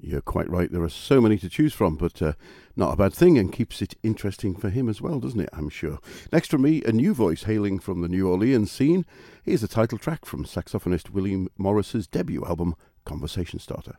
You're 0.00 0.20
quite 0.20 0.48
right. 0.48 0.70
There 0.70 0.82
are 0.82 0.88
so 0.88 1.20
many 1.20 1.38
to 1.38 1.48
choose 1.48 1.74
from, 1.74 1.96
but 1.96 2.22
uh, 2.22 2.34
not 2.76 2.92
a 2.92 2.96
bad 2.96 3.12
thing 3.12 3.36
and 3.36 3.52
keeps 3.52 3.82
it 3.82 3.96
interesting 4.04 4.54
for 4.54 4.70
him 4.70 4.88
as 4.88 5.02
well, 5.02 5.18
doesn't 5.18 5.40
it? 5.40 5.48
I'm 5.52 5.68
sure. 5.68 5.98
Next 6.32 6.50
from 6.50 6.62
me, 6.62 6.82
a 6.84 6.92
new 6.92 7.12
voice 7.12 7.42
hailing 7.42 7.80
from 7.80 8.00
the 8.00 8.08
New 8.08 8.28
Orleans 8.30 8.70
scene. 8.70 9.04
Here's 9.42 9.64
a 9.64 9.68
title 9.68 9.98
track 9.98 10.24
from 10.24 10.44
saxophonist 10.44 11.10
William 11.10 11.48
Morris's 11.58 12.06
debut 12.06 12.44
album, 12.44 12.76
Conversation 13.04 13.58
Starter. 13.58 13.96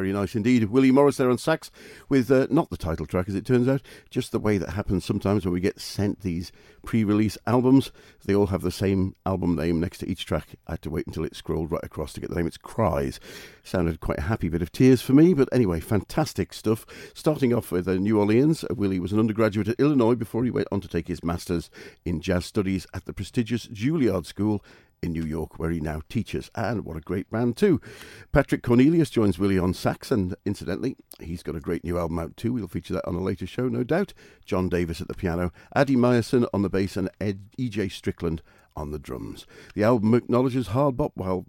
Very 0.00 0.14
nice 0.14 0.34
indeed. 0.34 0.64
Willie 0.70 0.90
Morris 0.90 1.18
there 1.18 1.28
on 1.28 1.36
sax 1.36 1.70
with 2.08 2.30
uh, 2.30 2.46
not 2.48 2.70
the 2.70 2.78
title 2.78 3.04
track, 3.04 3.28
as 3.28 3.34
it 3.34 3.44
turns 3.44 3.68
out, 3.68 3.82
just 4.08 4.32
the 4.32 4.38
way 4.38 4.56
that 4.56 4.70
happens 4.70 5.04
sometimes 5.04 5.44
when 5.44 5.52
we 5.52 5.60
get 5.60 5.78
sent 5.78 6.22
these 6.22 6.52
pre 6.82 7.04
release 7.04 7.36
albums. 7.46 7.92
They 8.24 8.34
all 8.34 8.46
have 8.46 8.62
the 8.62 8.70
same 8.70 9.14
album 9.26 9.56
name 9.56 9.78
next 9.78 9.98
to 9.98 10.08
each 10.08 10.24
track. 10.24 10.56
I 10.66 10.72
had 10.72 10.82
to 10.82 10.90
wait 10.90 11.06
until 11.06 11.24
it 11.24 11.36
scrolled 11.36 11.70
right 11.70 11.84
across 11.84 12.14
to 12.14 12.20
get 12.20 12.30
the 12.30 12.36
name. 12.36 12.46
It's 12.46 12.56
Cries. 12.56 13.20
Sounded 13.62 14.00
quite 14.00 14.20
a 14.20 14.22
happy 14.22 14.48
bit 14.48 14.62
of 14.62 14.72
tears 14.72 15.02
for 15.02 15.12
me, 15.12 15.34
but 15.34 15.50
anyway, 15.52 15.80
fantastic 15.80 16.54
stuff. 16.54 16.86
Starting 17.12 17.52
off 17.52 17.70
with 17.70 17.86
uh, 17.86 17.96
New 17.96 18.18
Orleans, 18.18 18.64
Willie 18.70 19.00
was 19.00 19.12
an 19.12 19.18
undergraduate 19.18 19.68
at 19.68 19.78
Illinois 19.78 20.14
before 20.14 20.44
he 20.44 20.50
went 20.50 20.68
on 20.72 20.80
to 20.80 20.88
take 20.88 21.08
his 21.08 21.22
master's 21.22 21.68
in 22.06 22.22
jazz 22.22 22.46
studies 22.46 22.86
at 22.94 23.04
the 23.04 23.12
prestigious 23.12 23.66
Juilliard 23.66 24.24
School 24.24 24.64
in 25.02 25.12
New 25.12 25.24
York, 25.24 25.58
where 25.58 25.70
he 25.70 25.80
now 25.80 26.02
teaches. 26.08 26.50
And 26.54 26.84
what 26.84 26.96
a 26.96 27.00
great 27.00 27.30
band, 27.30 27.56
too. 27.56 27.80
Patrick 28.32 28.62
Cornelius 28.62 29.10
joins 29.10 29.38
Willie 29.38 29.58
on 29.58 29.74
sax, 29.74 30.10
and 30.10 30.34
incidentally, 30.44 30.96
he's 31.18 31.42
got 31.42 31.56
a 31.56 31.60
great 31.60 31.84
new 31.84 31.98
album 31.98 32.18
out, 32.18 32.36
too. 32.36 32.52
We'll 32.52 32.68
feature 32.68 32.94
that 32.94 33.06
on 33.06 33.14
a 33.14 33.22
later 33.22 33.46
show, 33.46 33.68
no 33.68 33.84
doubt. 33.84 34.12
John 34.44 34.68
Davis 34.68 35.00
at 35.00 35.08
the 35.08 35.14
piano, 35.14 35.52
Adi 35.74 35.96
Meyerson 35.96 36.46
on 36.52 36.62
the 36.62 36.70
bass, 36.70 36.96
and 36.96 37.10
Ed, 37.20 37.40
E.J. 37.56 37.88
Strickland 37.88 38.42
on 38.76 38.90
the 38.90 38.98
drums. 38.98 39.46
The 39.74 39.84
album 39.84 40.14
acknowledges 40.14 40.68
hard 40.68 40.96
bop 40.96 41.12
while 41.14 41.46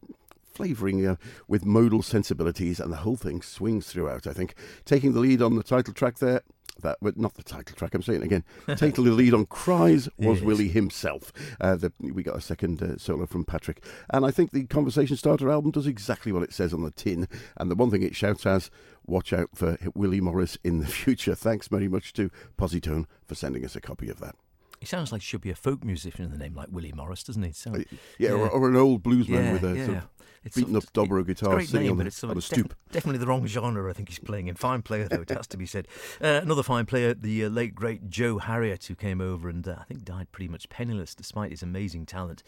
flavouring 0.53 1.05
uh, 1.05 1.15
with 1.47 1.65
modal 1.65 2.01
sensibilities, 2.01 2.79
and 2.79 2.91
the 2.91 2.97
whole 2.97 3.15
thing 3.15 3.41
swings 3.41 3.87
throughout, 3.87 4.27
I 4.27 4.33
think. 4.33 4.55
Taking 4.85 5.13
the 5.13 5.19
lead 5.19 5.41
on 5.41 5.55
the 5.55 5.63
title 5.63 5.93
track 5.93 6.19
there, 6.19 6.41
that, 6.81 6.97
but 7.01 7.17
not 7.17 7.35
the 7.35 7.43
title 7.43 7.75
track. 7.75 7.93
I'm 7.93 8.01
saying 8.01 8.23
again. 8.23 8.43
Taking 8.75 9.05
the 9.05 9.11
lead 9.11 9.33
on 9.33 9.45
"Cries" 9.45 10.09
was 10.17 10.39
yes. 10.39 10.41
Willie 10.41 10.67
himself. 10.67 11.31
Uh, 11.59 11.75
the, 11.75 11.91
we 11.99 12.23
got 12.23 12.35
a 12.35 12.41
second 12.41 12.81
uh, 12.81 12.97
solo 12.97 13.25
from 13.25 13.45
Patrick, 13.45 13.83
and 14.09 14.25
I 14.25 14.31
think 14.31 14.51
the 14.51 14.65
Conversation 14.65 15.17
Starter 15.17 15.51
album 15.51 15.71
does 15.71 15.87
exactly 15.87 16.31
what 16.31 16.43
it 16.43 16.53
says 16.53 16.73
on 16.73 16.83
the 16.83 16.91
tin. 16.91 17.27
And 17.57 17.69
the 17.69 17.75
one 17.75 17.91
thing 17.91 18.03
it 18.03 18.15
shouts 18.15 18.45
as, 18.45 18.69
"Watch 19.05 19.33
out 19.33 19.49
for 19.55 19.77
Willie 19.95 20.21
Morris 20.21 20.57
in 20.63 20.79
the 20.79 20.87
future." 21.01 21.35
Thanks 21.35 21.67
very 21.67 21.87
much 21.87 22.13
to 22.13 22.29
Posi-Tone 22.57 23.07
for 23.25 23.35
sending 23.35 23.65
us 23.65 23.75
a 23.75 23.81
copy 23.81 24.09
of 24.09 24.19
that. 24.19 24.35
He 24.79 24.87
sounds 24.87 25.11
like 25.11 25.21
he 25.21 25.25
should 25.25 25.41
be 25.41 25.51
a 25.51 25.55
folk 25.55 25.83
musician 25.83 26.25
in 26.25 26.31
the 26.31 26.37
name, 26.39 26.55
like 26.55 26.69
Willie 26.71 26.91
Morris, 26.91 27.23
doesn't 27.23 27.43
he? 27.43 27.51
So, 27.51 27.71
uh, 27.73 27.77
yeah, 28.17 28.29
yeah. 28.29 28.31
Or, 28.31 28.49
or, 28.49 28.67
an 28.67 28.75
old 28.75 29.03
bluesman 29.03 29.29
yeah, 29.29 29.53
with 29.53 29.63
a 29.63 29.77
yeah. 29.77 29.85
sort 29.85 29.97
of 29.97 30.07
it's 30.43 30.55
beaten 30.55 30.75
up 30.75 30.83
dobro 30.93 31.25
guitar 31.25 31.61
sitting 31.61 31.81
name, 31.81 31.91
on, 31.91 32.05
the, 32.05 32.27
on 32.27 32.37
a 32.37 32.41
stoop. 32.41 32.69
Def- 32.69 32.93
definitely 32.93 33.19
the 33.19 33.27
wrong 33.27 33.45
genre. 33.45 33.89
I 33.89 33.93
think 33.93 34.09
he's 34.09 34.19
playing 34.19 34.47
in. 34.47 34.55
Fine 34.55 34.81
player 34.81 35.07
though, 35.07 35.21
it 35.21 35.29
has 35.29 35.47
to 35.47 35.57
be 35.57 35.65
said. 35.65 35.87
Uh, 36.19 36.39
another 36.41 36.63
fine 36.63 36.85
player, 36.85 37.13
the 37.13 37.45
uh, 37.45 37.49
late 37.49 37.75
great 37.75 38.09
Joe 38.09 38.39
Harriott, 38.39 38.85
who 38.85 38.95
came 38.95 39.21
over 39.21 39.49
and 39.49 39.67
uh, 39.67 39.75
I 39.79 39.83
think 39.83 40.03
died 40.03 40.31
pretty 40.31 40.49
much 40.49 40.67
penniless 40.69 41.13
despite 41.13 41.51
his 41.51 41.61
amazing 41.61 42.05
talent. 42.05 42.41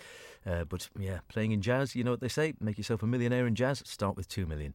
Uh, 0.45 0.63
but 0.63 0.89
yeah, 0.97 1.19
playing 1.27 1.51
in 1.51 1.61
jazz, 1.61 1.95
you 1.95 2.03
know 2.03 2.11
what 2.11 2.21
they 2.21 2.27
say: 2.27 2.53
make 2.59 2.77
yourself 2.77 3.03
a 3.03 3.07
millionaire 3.07 3.45
in 3.45 3.55
jazz. 3.55 3.83
Start 3.85 4.15
with 4.15 4.27
two 4.27 4.45
million. 4.45 4.73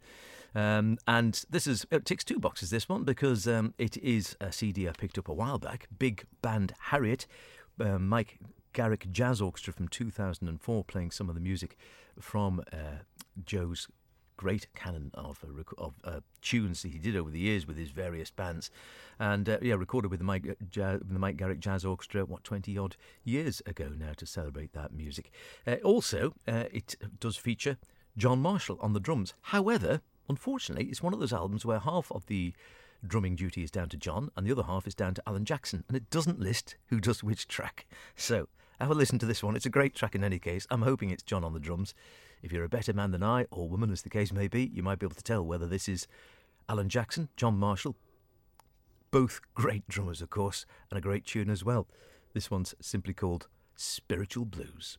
Um, 0.54 0.98
and 1.06 1.44
this 1.50 1.66
is 1.66 1.86
it 1.90 2.04
ticks 2.04 2.24
two 2.24 2.38
boxes. 2.38 2.70
This 2.70 2.88
one 2.88 3.04
because 3.04 3.46
um, 3.46 3.74
it 3.78 3.96
is 3.98 4.36
a 4.40 4.52
CD 4.52 4.88
I 4.88 4.92
picked 4.92 5.18
up 5.18 5.28
a 5.28 5.34
while 5.34 5.58
back. 5.58 5.88
Big 5.98 6.24
band 6.40 6.72
Harriott. 6.78 7.26
Uh, 7.80 7.98
Mike 7.98 8.38
Garrick 8.72 9.10
Jazz 9.10 9.40
Orchestra 9.40 9.72
from 9.72 9.88
2004, 9.88 10.84
playing 10.84 11.10
some 11.10 11.28
of 11.28 11.34
the 11.34 11.40
music 11.40 11.76
from 12.20 12.62
uh, 12.72 13.02
Joe's 13.44 13.88
great 14.38 14.72
canon 14.72 15.10
of, 15.14 15.44
uh, 15.44 15.62
of 15.76 15.94
uh, 16.04 16.20
tunes 16.40 16.82
that 16.82 16.92
he 16.92 16.98
did 16.98 17.16
over 17.16 17.28
the 17.30 17.40
years 17.40 17.66
with 17.66 17.76
his 17.76 17.90
various 17.90 18.30
bands, 18.30 18.70
and 19.18 19.48
uh, 19.48 19.58
yeah, 19.60 19.74
recorded 19.74 20.10
with 20.10 20.20
the 20.20 20.24
Mike, 20.24 20.46
uh, 20.48 20.98
the 21.02 21.18
Mike 21.18 21.36
Garrick 21.36 21.60
Jazz 21.60 21.84
Orchestra 21.84 22.24
what 22.24 22.44
twenty 22.44 22.78
odd 22.78 22.96
years 23.24 23.60
ago 23.66 23.90
now 23.94 24.12
to 24.16 24.24
celebrate 24.24 24.72
that 24.72 24.92
music. 24.94 25.30
Uh, 25.66 25.76
also, 25.84 26.32
uh, 26.46 26.64
it 26.72 26.94
does 27.20 27.36
feature 27.36 27.76
John 28.16 28.40
Marshall 28.40 28.78
on 28.80 28.94
the 28.94 29.00
drums. 29.00 29.34
However, 29.42 30.00
unfortunately, 30.28 30.86
it's 30.86 31.02
one 31.02 31.12
of 31.12 31.20
those 31.20 31.32
albums 31.32 31.66
where 31.66 31.80
half 31.80 32.10
of 32.12 32.26
the 32.26 32.54
drumming 33.06 33.36
duty 33.36 33.62
is 33.62 33.70
down 33.70 33.88
to 33.90 33.96
John 33.96 34.30
and 34.36 34.46
the 34.46 34.52
other 34.52 34.64
half 34.64 34.86
is 34.86 34.94
down 34.94 35.14
to 35.14 35.22
Alan 35.26 35.44
Jackson, 35.44 35.84
and 35.88 35.96
it 35.96 36.10
doesn't 36.10 36.40
list 36.40 36.76
who 36.86 37.00
does 37.00 37.22
which 37.22 37.46
track. 37.48 37.86
So 38.16 38.48
have 38.80 38.90
a 38.90 38.94
listen 38.94 39.18
to 39.18 39.26
this 39.26 39.42
one. 39.42 39.56
It's 39.56 39.66
a 39.66 39.70
great 39.70 39.94
track 39.94 40.14
in 40.14 40.24
any 40.24 40.38
case. 40.38 40.66
I'm 40.70 40.82
hoping 40.82 41.10
it's 41.10 41.22
John 41.22 41.44
on 41.44 41.52
the 41.52 41.60
drums. 41.60 41.94
If 42.42 42.52
you're 42.52 42.64
a 42.64 42.68
better 42.68 42.92
man 42.92 43.10
than 43.10 43.22
I, 43.22 43.46
or 43.50 43.68
woman 43.68 43.90
as 43.90 44.02
the 44.02 44.10
case 44.10 44.32
may 44.32 44.46
be, 44.46 44.70
you 44.72 44.82
might 44.82 44.98
be 44.98 45.06
able 45.06 45.16
to 45.16 45.22
tell 45.22 45.44
whether 45.44 45.66
this 45.66 45.88
is 45.88 46.06
Alan 46.68 46.88
Jackson, 46.88 47.28
John 47.36 47.58
Marshall. 47.58 47.96
Both 49.10 49.40
great 49.54 49.88
drummers, 49.88 50.22
of 50.22 50.30
course, 50.30 50.66
and 50.90 50.98
a 50.98 51.02
great 51.02 51.24
tune 51.24 51.50
as 51.50 51.64
well. 51.64 51.88
This 52.34 52.50
one's 52.50 52.74
simply 52.80 53.14
called 53.14 53.48
Spiritual 53.74 54.44
Blues. 54.44 54.98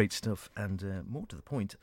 Great 0.00 0.14
stuff, 0.14 0.48
and 0.56 0.82
uh, 0.82 1.02
more 1.06 1.26
to 1.26 1.36
the 1.36 1.42
point, 1.42 1.76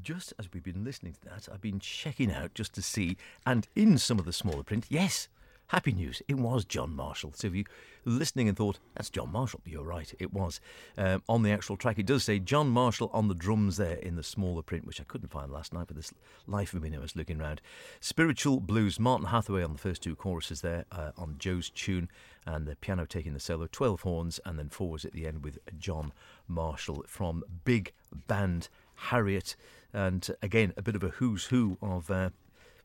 just 0.00 0.32
as 0.38 0.48
we've 0.50 0.62
been 0.62 0.84
listening 0.84 1.12
to 1.12 1.20
that, 1.28 1.50
I've 1.52 1.60
been 1.60 1.80
checking 1.80 2.32
out 2.32 2.54
just 2.54 2.72
to 2.76 2.80
see, 2.80 3.18
and 3.44 3.68
in 3.76 3.98
some 3.98 4.18
of 4.18 4.24
the 4.24 4.32
smaller 4.32 4.62
print, 4.62 4.86
yes, 4.88 5.28
happy 5.66 5.92
news, 5.92 6.22
it 6.28 6.38
was 6.38 6.64
John 6.64 6.96
Marshall. 6.96 7.34
So 7.34 7.48
if 7.48 7.54
you 7.54 7.64
listening 8.06 8.48
and 8.48 8.56
thought, 8.56 8.78
that's 8.94 9.10
John 9.10 9.30
Marshall, 9.30 9.60
you're 9.66 9.84
right, 9.84 10.14
it 10.18 10.32
was. 10.32 10.62
Um, 10.96 11.22
on 11.28 11.42
the 11.42 11.52
actual 11.52 11.76
track, 11.76 11.98
it 11.98 12.06
does 12.06 12.24
say 12.24 12.38
John 12.38 12.70
Marshall 12.70 13.10
on 13.12 13.28
the 13.28 13.34
drums 13.34 13.76
there 13.76 13.96
in 13.96 14.16
the 14.16 14.22
smaller 14.22 14.62
print, 14.62 14.86
which 14.86 14.98
I 14.98 15.04
couldn't 15.04 15.28
find 15.28 15.52
last 15.52 15.74
night, 15.74 15.88
but 15.88 15.96
this 15.96 16.14
life 16.46 16.72
of 16.72 16.82
me 16.82 16.96
I 16.96 16.98
was 16.98 17.16
looking 17.16 17.38
around. 17.38 17.60
Spiritual 18.00 18.60
Blues, 18.60 18.98
Martin 18.98 19.26
Hathaway 19.26 19.62
on 19.62 19.74
the 19.74 19.78
first 19.78 20.02
two 20.02 20.16
choruses 20.16 20.62
there 20.62 20.86
uh, 20.90 21.10
on 21.18 21.36
Joe's 21.38 21.68
tune, 21.68 22.08
and 22.46 22.66
the 22.66 22.76
piano 22.76 23.04
taking 23.04 23.34
the 23.34 23.40
solo, 23.40 23.68
12 23.70 24.00
horns, 24.00 24.40
and 24.46 24.58
then 24.58 24.70
forwards 24.70 25.04
at 25.04 25.12
the 25.12 25.26
end 25.26 25.44
with 25.44 25.58
John 25.78 26.14
Marshall 26.48 27.04
from 27.06 27.44
Big 27.64 27.92
Band 28.26 28.68
Harriott. 28.94 29.56
And 29.92 30.28
again, 30.42 30.72
a 30.76 30.82
bit 30.82 30.96
of 30.96 31.02
a 31.02 31.08
who's 31.08 31.46
who 31.46 31.78
of 31.80 32.10
uh, 32.10 32.30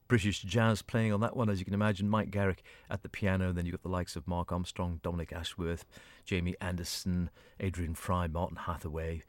British 0.07 0.41
jazz 0.41 0.81
playing 0.81 1.13
on 1.13 1.21
that 1.21 1.35
one, 1.35 1.49
as 1.49 1.59
you 1.59 1.65
can 1.65 1.73
imagine. 1.73 2.09
Mike 2.09 2.31
Garrick 2.31 2.63
at 2.89 3.03
the 3.03 3.09
piano, 3.09 3.49
and 3.49 3.57
then 3.57 3.65
you've 3.65 3.73
got 3.73 3.83
the 3.83 3.89
likes 3.89 4.15
of 4.15 4.27
Mark 4.27 4.51
Armstrong, 4.51 4.99
Dominic 5.01 5.33
Ashworth, 5.33 5.85
Jamie 6.25 6.55
Anderson, 6.61 7.29
Adrian 7.59 7.95
Fry, 7.95 8.27
Martin 8.27 8.57
Hathaway, 8.57 9.23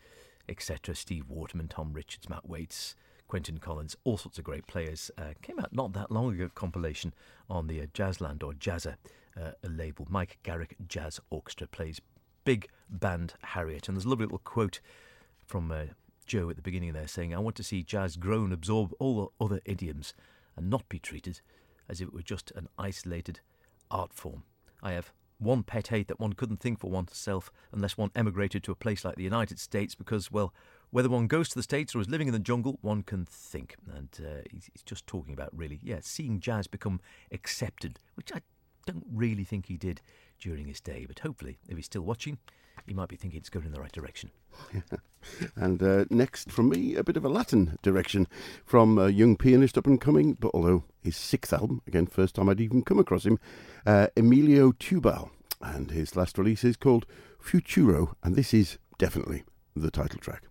etc. 0.49 0.95
Steve 0.95 1.28
Waterman, 1.28 1.68
Tom 1.68 1.93
Richards, 1.93 2.28
Matt 2.28 2.49
Wates. 2.49 2.95
Quentin 3.26 3.57
Collins, 3.57 3.97
all 4.05 4.18
sorts 4.18 4.39
of 4.39 4.45
great 4.45 4.66
players. 4.66 5.11
Uh, 5.16 5.32
came 5.41 5.59
out 5.59 5.72
not 5.72 5.95
that 5.95 6.12
long 6.12 6.35
ago, 6.35 6.49
compilation 6.55 7.14
on 7.49 7.66
the 7.66 7.80
uh, 7.80 7.87
Jazzland 7.87 8.43
or 8.43 8.53
Jazza 8.53 8.97
uh, 9.41 9.53
label. 9.66 10.07
Mike 10.11 10.39
Garrick 10.43 10.76
Jazz 10.87 11.20
Orchestra 11.30 11.66
plays 11.66 12.01
Big 12.45 12.68
Band 12.88 13.34
Harriott. 13.42 13.88
And 13.88 13.97
there's 13.97 14.05
a 14.05 14.09
lovely 14.09 14.26
little 14.26 14.38
quote 14.38 14.80
from 15.45 15.70
uh, 15.70 15.84
Joe 16.26 16.51
at 16.51 16.57
the 16.57 16.62
beginning 16.62 16.92
there 16.92 17.09
saying, 17.09 17.34
I 17.34 17.38
want 17.38 17.57
to 17.57 17.62
see 17.62 17.82
jazz 17.82 18.16
grow 18.16 18.45
and 18.45 18.53
absorb 18.53 18.92
all 18.99 19.32
the 19.38 19.45
other 19.45 19.61
idioms 19.64 20.14
and 20.57 20.70
not 20.70 20.88
be 20.88 20.99
treated 20.99 21.40
as 21.88 22.01
if 22.01 22.09
it 22.09 22.14
were 22.14 22.22
just 22.22 22.51
an 22.53 22.68
isolated 22.78 23.40
art 23.90 24.12
form. 24.12 24.45
I 24.82 24.92
have 24.92 25.12
one 25.38 25.62
pet 25.62 25.88
hate 25.88 26.09
that 26.09 26.20
one 26.20 26.32
couldn't 26.32 26.61
think 26.61 26.78
for 26.78 26.90
oneself 26.90 27.51
unless 27.72 27.99
one 27.99 28.11
emigrated 28.14 28.62
to 28.64 28.72
a 28.72 28.76
place 28.76 29.05
like 29.05 29.16
the 29.16 29.24
United 29.24 29.59
States 29.59 29.95
because, 29.95 30.30
well, 30.30 30.55
whether 30.90 31.09
one 31.09 31.26
goes 31.26 31.49
to 31.49 31.57
the 31.57 31.62
States 31.62 31.95
or 31.95 32.01
is 32.01 32.09
living 32.09 32.28
in 32.28 32.32
the 32.32 32.38
jungle, 32.38 32.78
one 32.80 33.03
can 33.03 33.24
think. 33.24 33.76
And 33.92 34.09
uh, 34.20 34.42
he's, 34.51 34.70
he's 34.72 34.82
just 34.82 35.07
talking 35.07 35.34
about 35.34 35.51
really, 35.57 35.80
yeah, 35.82 35.99
seeing 36.03 36.40
jazz 36.40 36.66
become 36.66 37.01
accepted, 37.32 37.99
which 38.14 38.32
I 38.32 38.40
don't 38.86 39.05
really 39.12 39.45
think 39.45 39.66
he 39.66 39.76
did 39.76 40.01
during 40.45 40.66
his 40.66 40.80
day. 40.80 41.07
But 41.09 41.20
hopefully, 41.20 41.59
if 41.68 41.76
he's 41.76 41.86
still 41.86 42.03
watching, 42.03 42.38
he 42.86 42.92
might 42.92 43.09
be 43.09 43.16
thinking 43.16 43.38
it's 43.38 43.49
going 43.49 43.64
in 43.64 43.72
the 43.72 43.80
right 43.80 43.90
direction. 43.90 44.30
and 45.57 45.82
uh, 45.82 46.05
next 46.11 46.53
from 46.53 46.68
me, 46.68 46.95
a 46.97 47.03
bit 47.03 47.16
of 47.16 47.24
a 47.24 47.30
Latin 47.30 47.78
direction 47.82 48.28
from 48.66 48.99
a 48.99 49.09
young 49.09 49.36
pianist 49.36 49.78
up 49.78 49.86
and 49.86 50.01
coming, 50.01 50.34
but 50.34 50.51
although 50.53 50.84
his 51.03 51.16
sixth 51.16 51.53
album, 51.53 51.80
again, 51.86 52.07
first 52.07 52.34
time 52.34 52.49
I'd 52.49 52.61
even 52.61 52.82
come 52.82 52.99
across 52.99 53.24
him, 53.24 53.40
uh, 53.86 54.09
Emilio 54.16 54.72
Teubal. 54.72 55.30
And 55.62 55.90
his 55.90 56.14
last 56.14 56.36
release 56.36 56.62
is 56.62 56.76
called 56.76 57.07
Futuro, 57.40 58.14
and 58.22 58.36
this 58.36 58.53
is 58.53 58.76
definitely 58.99 59.45
the 59.74 59.90
title 59.90 60.20
track. 60.20 60.42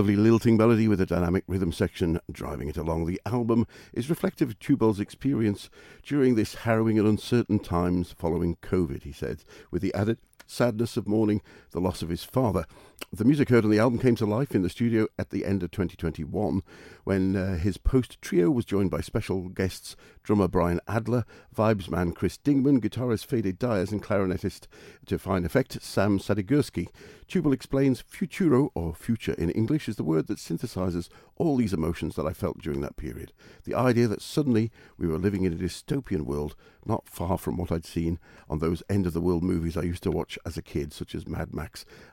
Lovely 0.00 0.16
lilting 0.16 0.56
melody 0.56 0.88
with 0.88 0.98
a 1.02 1.04
dynamic 1.04 1.44
rhythm 1.46 1.72
section 1.72 2.18
driving 2.32 2.70
it 2.70 2.78
along. 2.78 3.04
The 3.04 3.20
album 3.26 3.66
is 3.92 4.08
reflective 4.08 4.48
of 4.48 4.58
Teubal's 4.58 4.98
experience 4.98 5.68
during 6.02 6.36
this 6.36 6.54
harrowing 6.54 6.98
and 6.98 7.06
uncertain 7.06 7.58
times 7.58 8.10
following 8.10 8.56
COVID, 8.62 9.02
he 9.02 9.12
said, 9.12 9.44
with 9.70 9.82
the 9.82 9.92
added 9.92 10.16
sadness 10.46 10.96
of 10.96 11.06
mourning 11.06 11.42
the 11.72 11.80
loss 11.80 12.02
of 12.02 12.08
his 12.08 12.24
father. 12.24 12.66
The 13.12 13.24
music 13.24 13.48
heard 13.48 13.64
on 13.64 13.70
the 13.70 13.78
album 13.78 13.98
came 13.98 14.14
to 14.16 14.26
life 14.26 14.54
in 14.54 14.62
the 14.62 14.68
studio 14.68 15.08
at 15.18 15.30
the 15.30 15.44
end 15.44 15.62
of 15.62 15.70
2021 15.70 16.62
when 17.04 17.34
uh, 17.34 17.56
his 17.56 17.76
post 17.76 18.20
trio 18.20 18.50
was 18.50 18.64
joined 18.64 18.90
by 18.90 19.00
special 19.00 19.48
guests 19.48 19.96
drummer 20.22 20.48
Brian 20.48 20.80
Adler, 20.86 21.24
vibes 21.54 21.90
man 21.90 22.12
Chris 22.12 22.38
Dingman, 22.38 22.80
guitarist 22.80 23.26
Fede 23.26 23.58
Dyers, 23.58 23.90
and 23.90 24.02
clarinetist 24.02 24.66
to 25.06 25.18
fine 25.18 25.44
effect 25.44 25.82
Sam 25.82 26.18
Sadigursky. 26.18 26.88
Teubal 27.26 27.52
explains 27.52 28.00
futuro, 28.00 28.70
or 28.74 28.94
future 28.94 29.34
in 29.34 29.50
English, 29.50 29.88
is 29.88 29.96
the 29.96 30.04
word 30.04 30.26
that 30.26 30.38
synthesizes 30.38 31.08
all 31.36 31.56
these 31.56 31.72
emotions 31.72 32.16
that 32.16 32.26
I 32.26 32.32
felt 32.32 32.58
during 32.58 32.80
that 32.82 32.96
period. 32.96 33.32
The 33.64 33.74
idea 33.74 34.08
that 34.08 34.22
suddenly 34.22 34.70
we 34.98 35.06
were 35.06 35.18
living 35.18 35.44
in 35.44 35.52
a 35.52 35.56
dystopian 35.56 36.22
world 36.22 36.54
not 36.84 37.08
far 37.08 37.38
from 37.38 37.56
what 37.56 37.70
I'd 37.72 37.84
seen 37.84 38.18
on 38.48 38.58
those 38.58 38.82
end 38.88 39.06
of 39.06 39.12
the 39.12 39.20
world 39.20 39.42
movies 39.42 39.76
I 39.76 39.82
used 39.82 40.02
to 40.04 40.10
watch 40.10 40.38
as 40.44 40.56
a 40.56 40.62
kid, 40.62 40.92
such 40.92 41.14
as 41.14 41.26
Mad 41.26 41.54
Max 41.54 41.59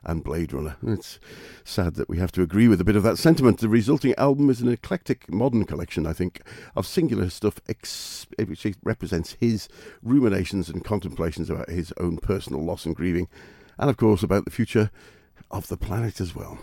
and 0.04 0.24
Blade 0.24 0.52
Runner. 0.52 0.76
It's 0.86 1.18
sad 1.64 1.94
that 1.94 2.08
we 2.08 2.18
have 2.18 2.32
to 2.32 2.42
agree 2.42 2.68
with 2.68 2.80
a 2.80 2.84
bit 2.84 2.96
of 2.96 3.02
that 3.02 3.18
sentiment. 3.18 3.60
The 3.60 3.68
resulting 3.68 4.14
album 4.16 4.50
is 4.50 4.60
an 4.60 4.68
eclectic 4.68 5.32
modern 5.32 5.64
collection, 5.64 6.06
I 6.06 6.12
think, 6.12 6.42
of 6.76 6.86
singular 6.86 7.30
stuff 7.30 7.60
ex- 7.68 8.26
which 8.38 8.66
represents 8.82 9.36
his 9.40 9.68
ruminations 10.02 10.68
and 10.68 10.84
contemplations 10.84 11.50
about 11.50 11.70
his 11.70 11.92
own 11.98 12.18
personal 12.18 12.62
loss 12.62 12.86
and 12.86 12.94
grieving, 12.94 13.28
and 13.78 13.88
of 13.90 13.96
course 13.96 14.22
about 14.22 14.44
the 14.44 14.50
future 14.50 14.90
of 15.50 15.68
the 15.68 15.76
planet 15.76 16.20
as 16.20 16.34
well. 16.34 16.58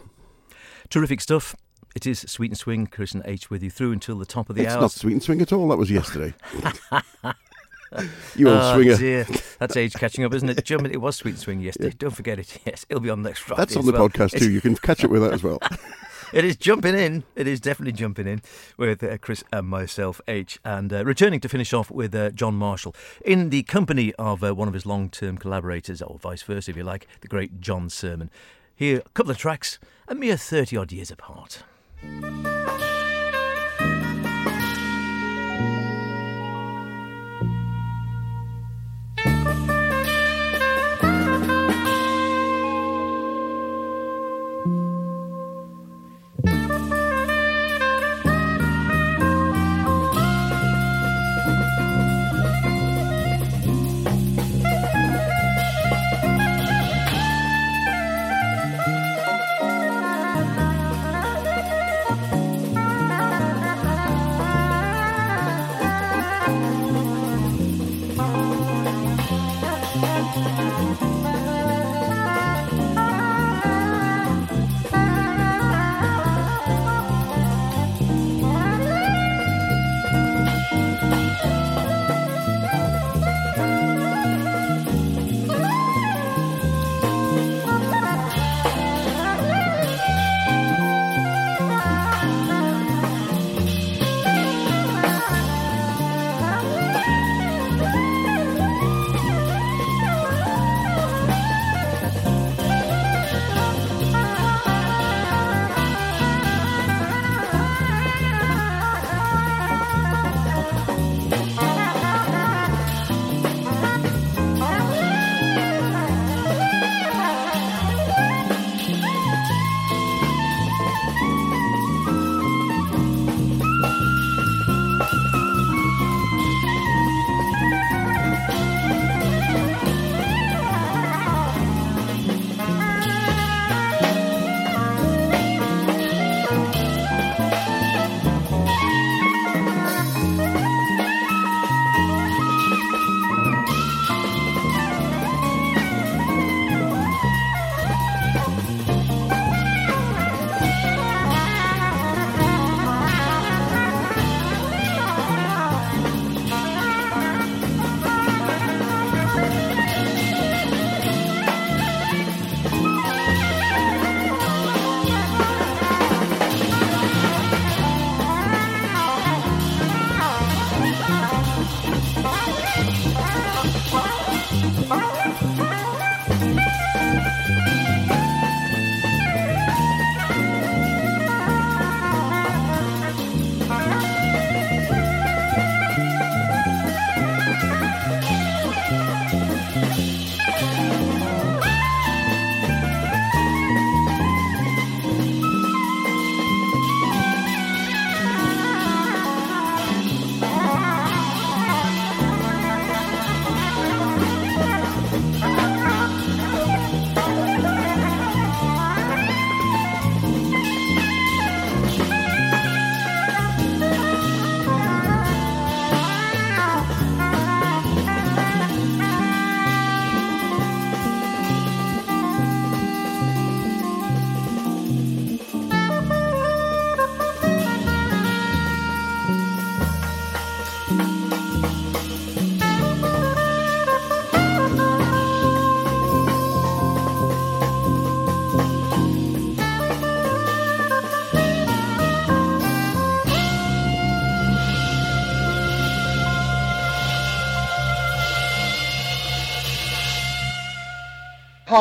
Terrific 0.90 1.22
stuff. 1.22 1.56
It 1.96 2.06
is 2.06 2.20
Sweet 2.28 2.52
and 2.52 2.58
Swing, 2.58 2.88
Chris 2.88 3.14
and 3.14 3.24
H 3.26 3.50
with 3.50 3.64
you 3.64 3.70
through 3.70 3.94
until 3.94 4.18
the 4.18 4.26
top 4.26 4.50
of 4.50 4.56
the 4.56 4.68
hour. 4.68 4.74
It's 4.74 4.82
not 4.82 4.92
Sweet 4.92 5.14
and 5.14 5.24
Swing 5.24 5.42
at 5.42 5.54
all, 5.54 5.70
that 5.70 5.78
was 5.78 5.90
yesterday. 5.90 6.34
you 8.36 8.50
old 8.50 8.60
oh, 8.60 8.74
swinger. 8.76 8.98
Dear. 8.98 9.28
That's 9.60 9.78
age 9.78 9.94
catching 9.94 10.24
up, 10.24 10.34
isn't 10.34 10.50
it? 10.50 10.64
Jim, 10.66 10.86
it 10.86 11.02
was 11.02 11.16
Sweet 11.16 11.38
Swing 11.38 11.60
yesterday. 11.60 11.90
Yeah. 11.90 11.96
Don't 11.98 12.16
forget 12.16 12.40
it. 12.40 12.58
Yes, 12.66 12.86
it'll 12.90 13.02
be 13.02 13.12
on 13.12 13.22
next 13.22 13.40
Friday. 13.40 13.62
That's 13.62 13.76
on 13.76 13.86
the 13.86 13.92
well. 13.92 14.10
podcast 14.10 14.40
too. 14.40 14.50
You 14.50 14.60
can 14.60 14.76
catch 14.76 15.04
up 15.04 15.12
with 15.12 15.22
that 15.22 15.34
as 15.34 15.44
well. 15.44 15.60
it 16.34 16.44
is 16.44 16.56
jumping 16.56 16.96
in. 16.96 17.24
It 17.36 17.48
is 17.48 17.60
definitely 17.60 17.92
jumping 17.92 18.28
in 18.28 18.42
with 18.76 19.04
uh, 19.04 19.20
Chris 19.20 19.44
and 19.54 19.68
myself, 19.68 20.20
H, 20.28 20.58
and 20.66 20.92
uh, 20.92 21.06
returning 21.06 21.40
to 21.42 21.50
finish 21.50 21.74
off 21.74 21.92
with 21.92 22.16
uh, 22.16 22.32
John 22.32 22.56
Marshall 22.56 22.96
in 23.24 23.52
the 23.52 23.62
company 23.64 24.14
of 24.16 24.44
uh, 24.44 24.56
one 24.56 24.68
of 24.68 24.74
his 24.74 24.86
long-term 24.86 25.38
collaborators, 25.38 26.02
or 26.02 26.18
vice 26.18 26.42
versa, 26.42 26.72
if 26.72 26.78
you 26.78 26.84
like, 26.84 27.08
the 27.22 27.28
great 27.28 27.62
John 27.62 27.90
Surman. 27.90 28.32
Here, 28.76 29.04
a 29.06 29.10
couple 29.10 29.32
of 29.32 29.38
tracks, 29.38 29.78
a 30.08 30.16
mere 30.16 30.38
thirty 30.38 30.76
odd 30.76 30.92
years 30.92 31.12
apart. 31.12 31.64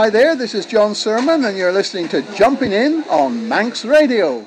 Hi 0.04 0.10
there, 0.10 0.36
this 0.36 0.54
is 0.54 0.66
John 0.66 0.94
Surman, 0.94 1.48
and 1.48 1.56
you're 1.56 1.72
listening 1.72 2.08
to 2.08 2.20
Jumping 2.34 2.72
In 2.72 3.04
on 3.04 3.48
Manx 3.48 3.86
Radio. 3.86 4.46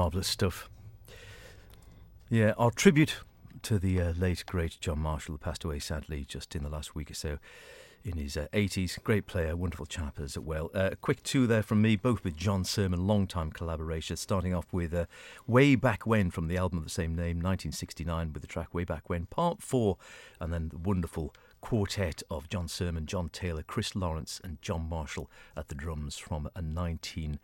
Marvellous 0.00 0.28
stuff. 0.28 0.70
Yeah, 2.30 2.54
our 2.56 2.70
tribute 2.70 3.16
to 3.60 3.78
the 3.78 4.00
uh, 4.00 4.12
late, 4.12 4.46
great 4.46 4.78
John 4.80 5.00
Marshall, 5.00 5.34
who 5.34 5.38
passed 5.38 5.62
away 5.62 5.78
sadly 5.78 6.24
just 6.26 6.56
in 6.56 6.62
the 6.62 6.70
last 6.70 6.94
week 6.94 7.10
or 7.10 7.14
so 7.14 7.36
in 8.02 8.16
his 8.16 8.34
uh, 8.34 8.46
80s. 8.54 9.02
Great 9.04 9.26
player, 9.26 9.54
wonderful 9.54 9.84
chap 9.84 10.18
as 10.18 10.38
well. 10.38 10.70
Uh, 10.72 10.92
quick 11.02 11.22
two 11.22 11.46
there 11.46 11.62
from 11.62 11.82
me, 11.82 11.96
both 11.96 12.24
with 12.24 12.34
John 12.34 12.64
Surman, 12.64 13.06
long 13.06 13.26
time 13.26 13.52
collaboration, 13.52 14.16
starting 14.16 14.54
off 14.54 14.72
with 14.72 14.94
uh, 14.94 15.04
Way 15.46 15.74
Back 15.74 16.06
When 16.06 16.30
from 16.30 16.48
the 16.48 16.56
album 16.56 16.78
of 16.78 16.84
the 16.84 16.90
same 16.90 17.14
name, 17.14 17.36
1969, 17.36 18.32
with 18.32 18.40
the 18.40 18.48
track 18.48 18.72
Way 18.72 18.84
Back 18.84 19.10
When, 19.10 19.26
part 19.26 19.60
four, 19.60 19.98
and 20.40 20.50
then 20.50 20.70
the 20.70 20.78
wonderful 20.78 21.34
quartet 21.60 22.22
of 22.30 22.48
John 22.48 22.68
Surman, 22.68 23.04
John 23.04 23.28
Taylor, 23.28 23.62
Chris 23.62 23.94
Lawrence, 23.94 24.40
and 24.42 24.62
John 24.62 24.88
Marshall 24.88 25.30
at 25.58 25.68
the 25.68 25.74
drums 25.74 26.16
from 26.16 26.48
a 26.56 26.62
19. 26.62 27.38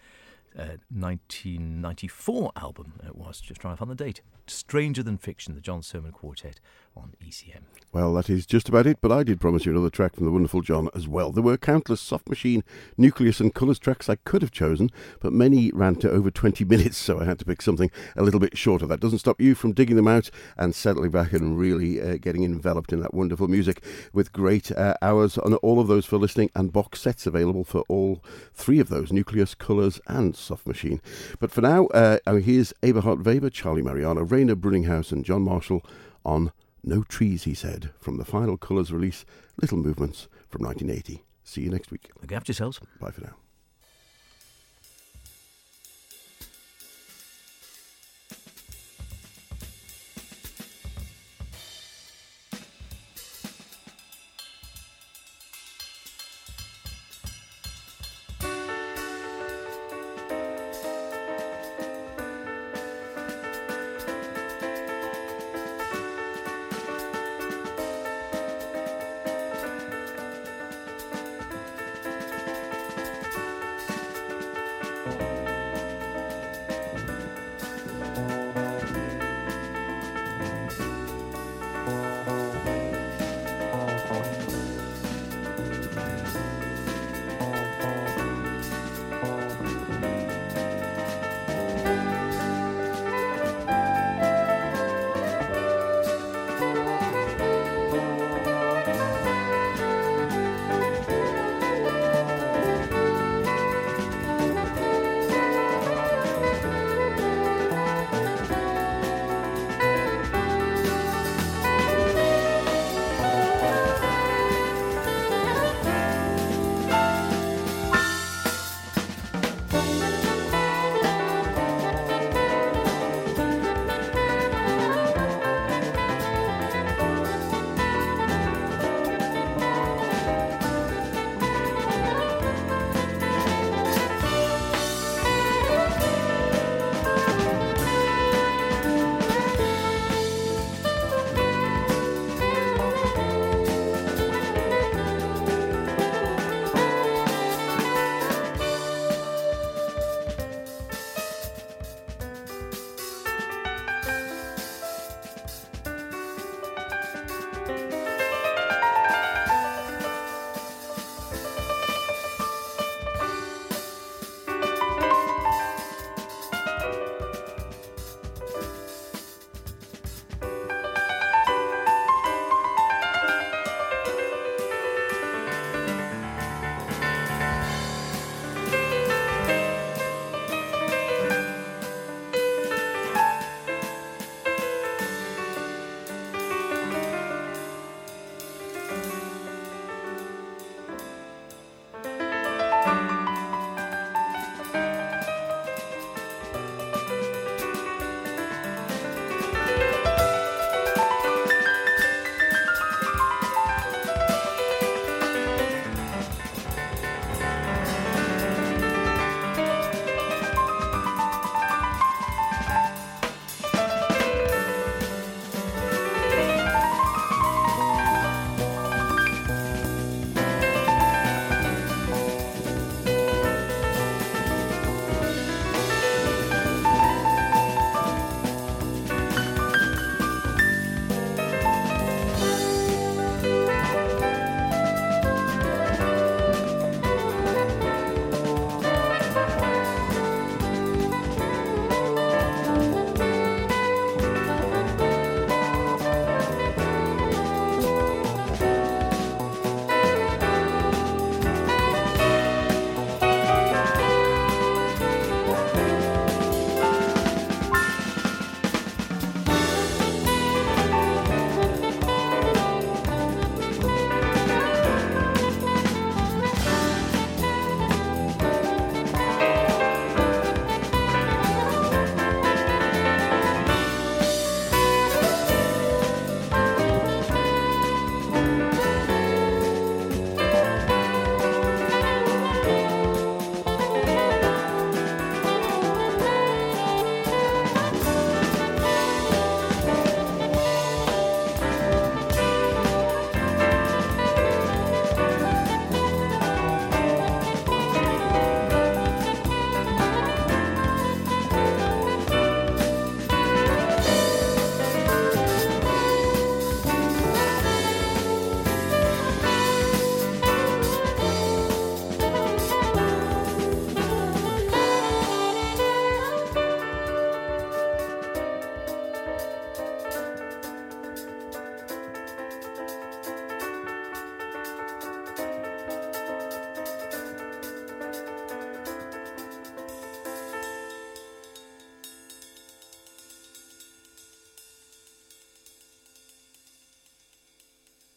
Uh, 0.59 0.79
1994 0.91 2.53
album 2.57 2.95
it 3.07 3.15
was, 3.15 3.41
just 3.41 3.61
trying 3.61 3.75
to 3.75 3.79
find 3.79 3.91
the 3.91 3.95
date. 3.95 4.23
Stranger 4.47 5.03
Than 5.03 5.19
Fiction, 5.19 5.55
the 5.55 5.61
John 5.61 5.83
Surman 5.83 6.13
Quartet 6.13 6.61
on 6.97 7.13
ECM. 7.23 7.63
Well, 7.93 8.13
that 8.15 8.29
is 8.29 8.47
just 8.47 8.69
about 8.69 8.87
it, 8.87 8.99
but 9.01 9.13
I 9.13 9.23
did 9.23 9.41
promise 9.41 9.65
you 9.65 9.73
another 9.73 9.91
track 9.91 10.15
from 10.15 10.25
the 10.25 10.31
wonderful 10.31 10.61
John 10.61 10.89
as 10.95 11.09
well. 11.09 11.31
There 11.31 11.43
were 11.43 11.57
countless 11.57 12.01
soft 12.01 12.29
machine, 12.29 12.63
nucleus, 12.97 13.41
and 13.41 13.55
colours 13.55 13.79
tracks 13.79 14.09
I 14.09 14.17
could 14.17 14.43
have 14.43 14.51
chosen, 14.51 14.91
but 15.21 15.33
many 15.33 15.71
ran 15.73 15.97
to 15.97 16.11
over 16.11 16.31
20 16.31 16.65
minutes, 16.67 16.97
so 16.97 17.21
I 17.21 17.25
had 17.25 17.39
to 17.39 17.45
pick 17.45 17.63
something 17.63 17.91
a 18.17 18.23
little 18.23 18.41
bit 18.41 18.57
shorter. 18.57 18.87
That 18.87 19.01
doesn't 19.01 19.21
stop 19.21 19.41
you 19.41 19.55
from 19.55 19.73
digging 19.73 19.97
them 19.97 20.09
out 20.09 20.31
and 20.57 20.75
settling 20.75 21.11
back 21.11 21.33
and 21.33 21.59
really 21.59 22.01
uh, 22.01 22.17
getting 22.17 22.45
enveloped 22.45 22.93
in 22.93 23.01
that 23.01 23.15
wonderful 23.15 23.49
music 23.49 23.83
with 24.13 24.33
great 24.33 24.71
uh, 24.73 24.95
hours 25.01 25.39
on 25.39 25.55
all 25.55 25.81
of 25.81 25.89
those 25.89 26.07
for 26.07 26.19
listening 26.19 26.51
and 26.55 26.73
box 26.73 27.01
sets 27.01 27.27
available 27.27 27.65
for 27.65 27.83
all 27.89 28.23
three 28.55 28.79
of 28.79 28.89
those 28.89 29.13
nucleus, 29.13 29.55
colours, 29.55 30.01
and 30.07 30.37
soft 30.47 30.67
machine. 30.67 31.01
But 31.39 31.51
for 31.51 31.61
now, 31.61 31.87
uh, 31.87 32.19
here's 32.27 32.73
Eberhard 32.83 33.25
Weber, 33.25 33.51
Charlie 33.51 33.83
Mariano, 33.83 34.23
Rainer 34.23 34.57
Bruninghaus, 34.57 35.13
and 35.13 35.25
John 35.25 35.43
Marshall 35.43 35.85
on 36.25 36.53
No 36.83 37.03
Trees, 37.03 37.45
he 37.45 37.55
said, 37.55 37.91
from 38.01 38.17
the 38.17 38.25
final 38.25 38.57
Colours 38.57 38.93
release, 38.93 39.25
Little 39.61 39.79
Movements 39.79 40.29
from 40.49 40.65
1980. 40.65 41.23
See 41.45 41.63
you 41.63 41.71
next 41.71 41.91
week. 41.91 42.11
Look 42.21 42.33
after 42.33 42.51
yourselves. 42.51 42.81
Bye 43.01 43.11
for 43.11 43.21
now. 43.23 43.46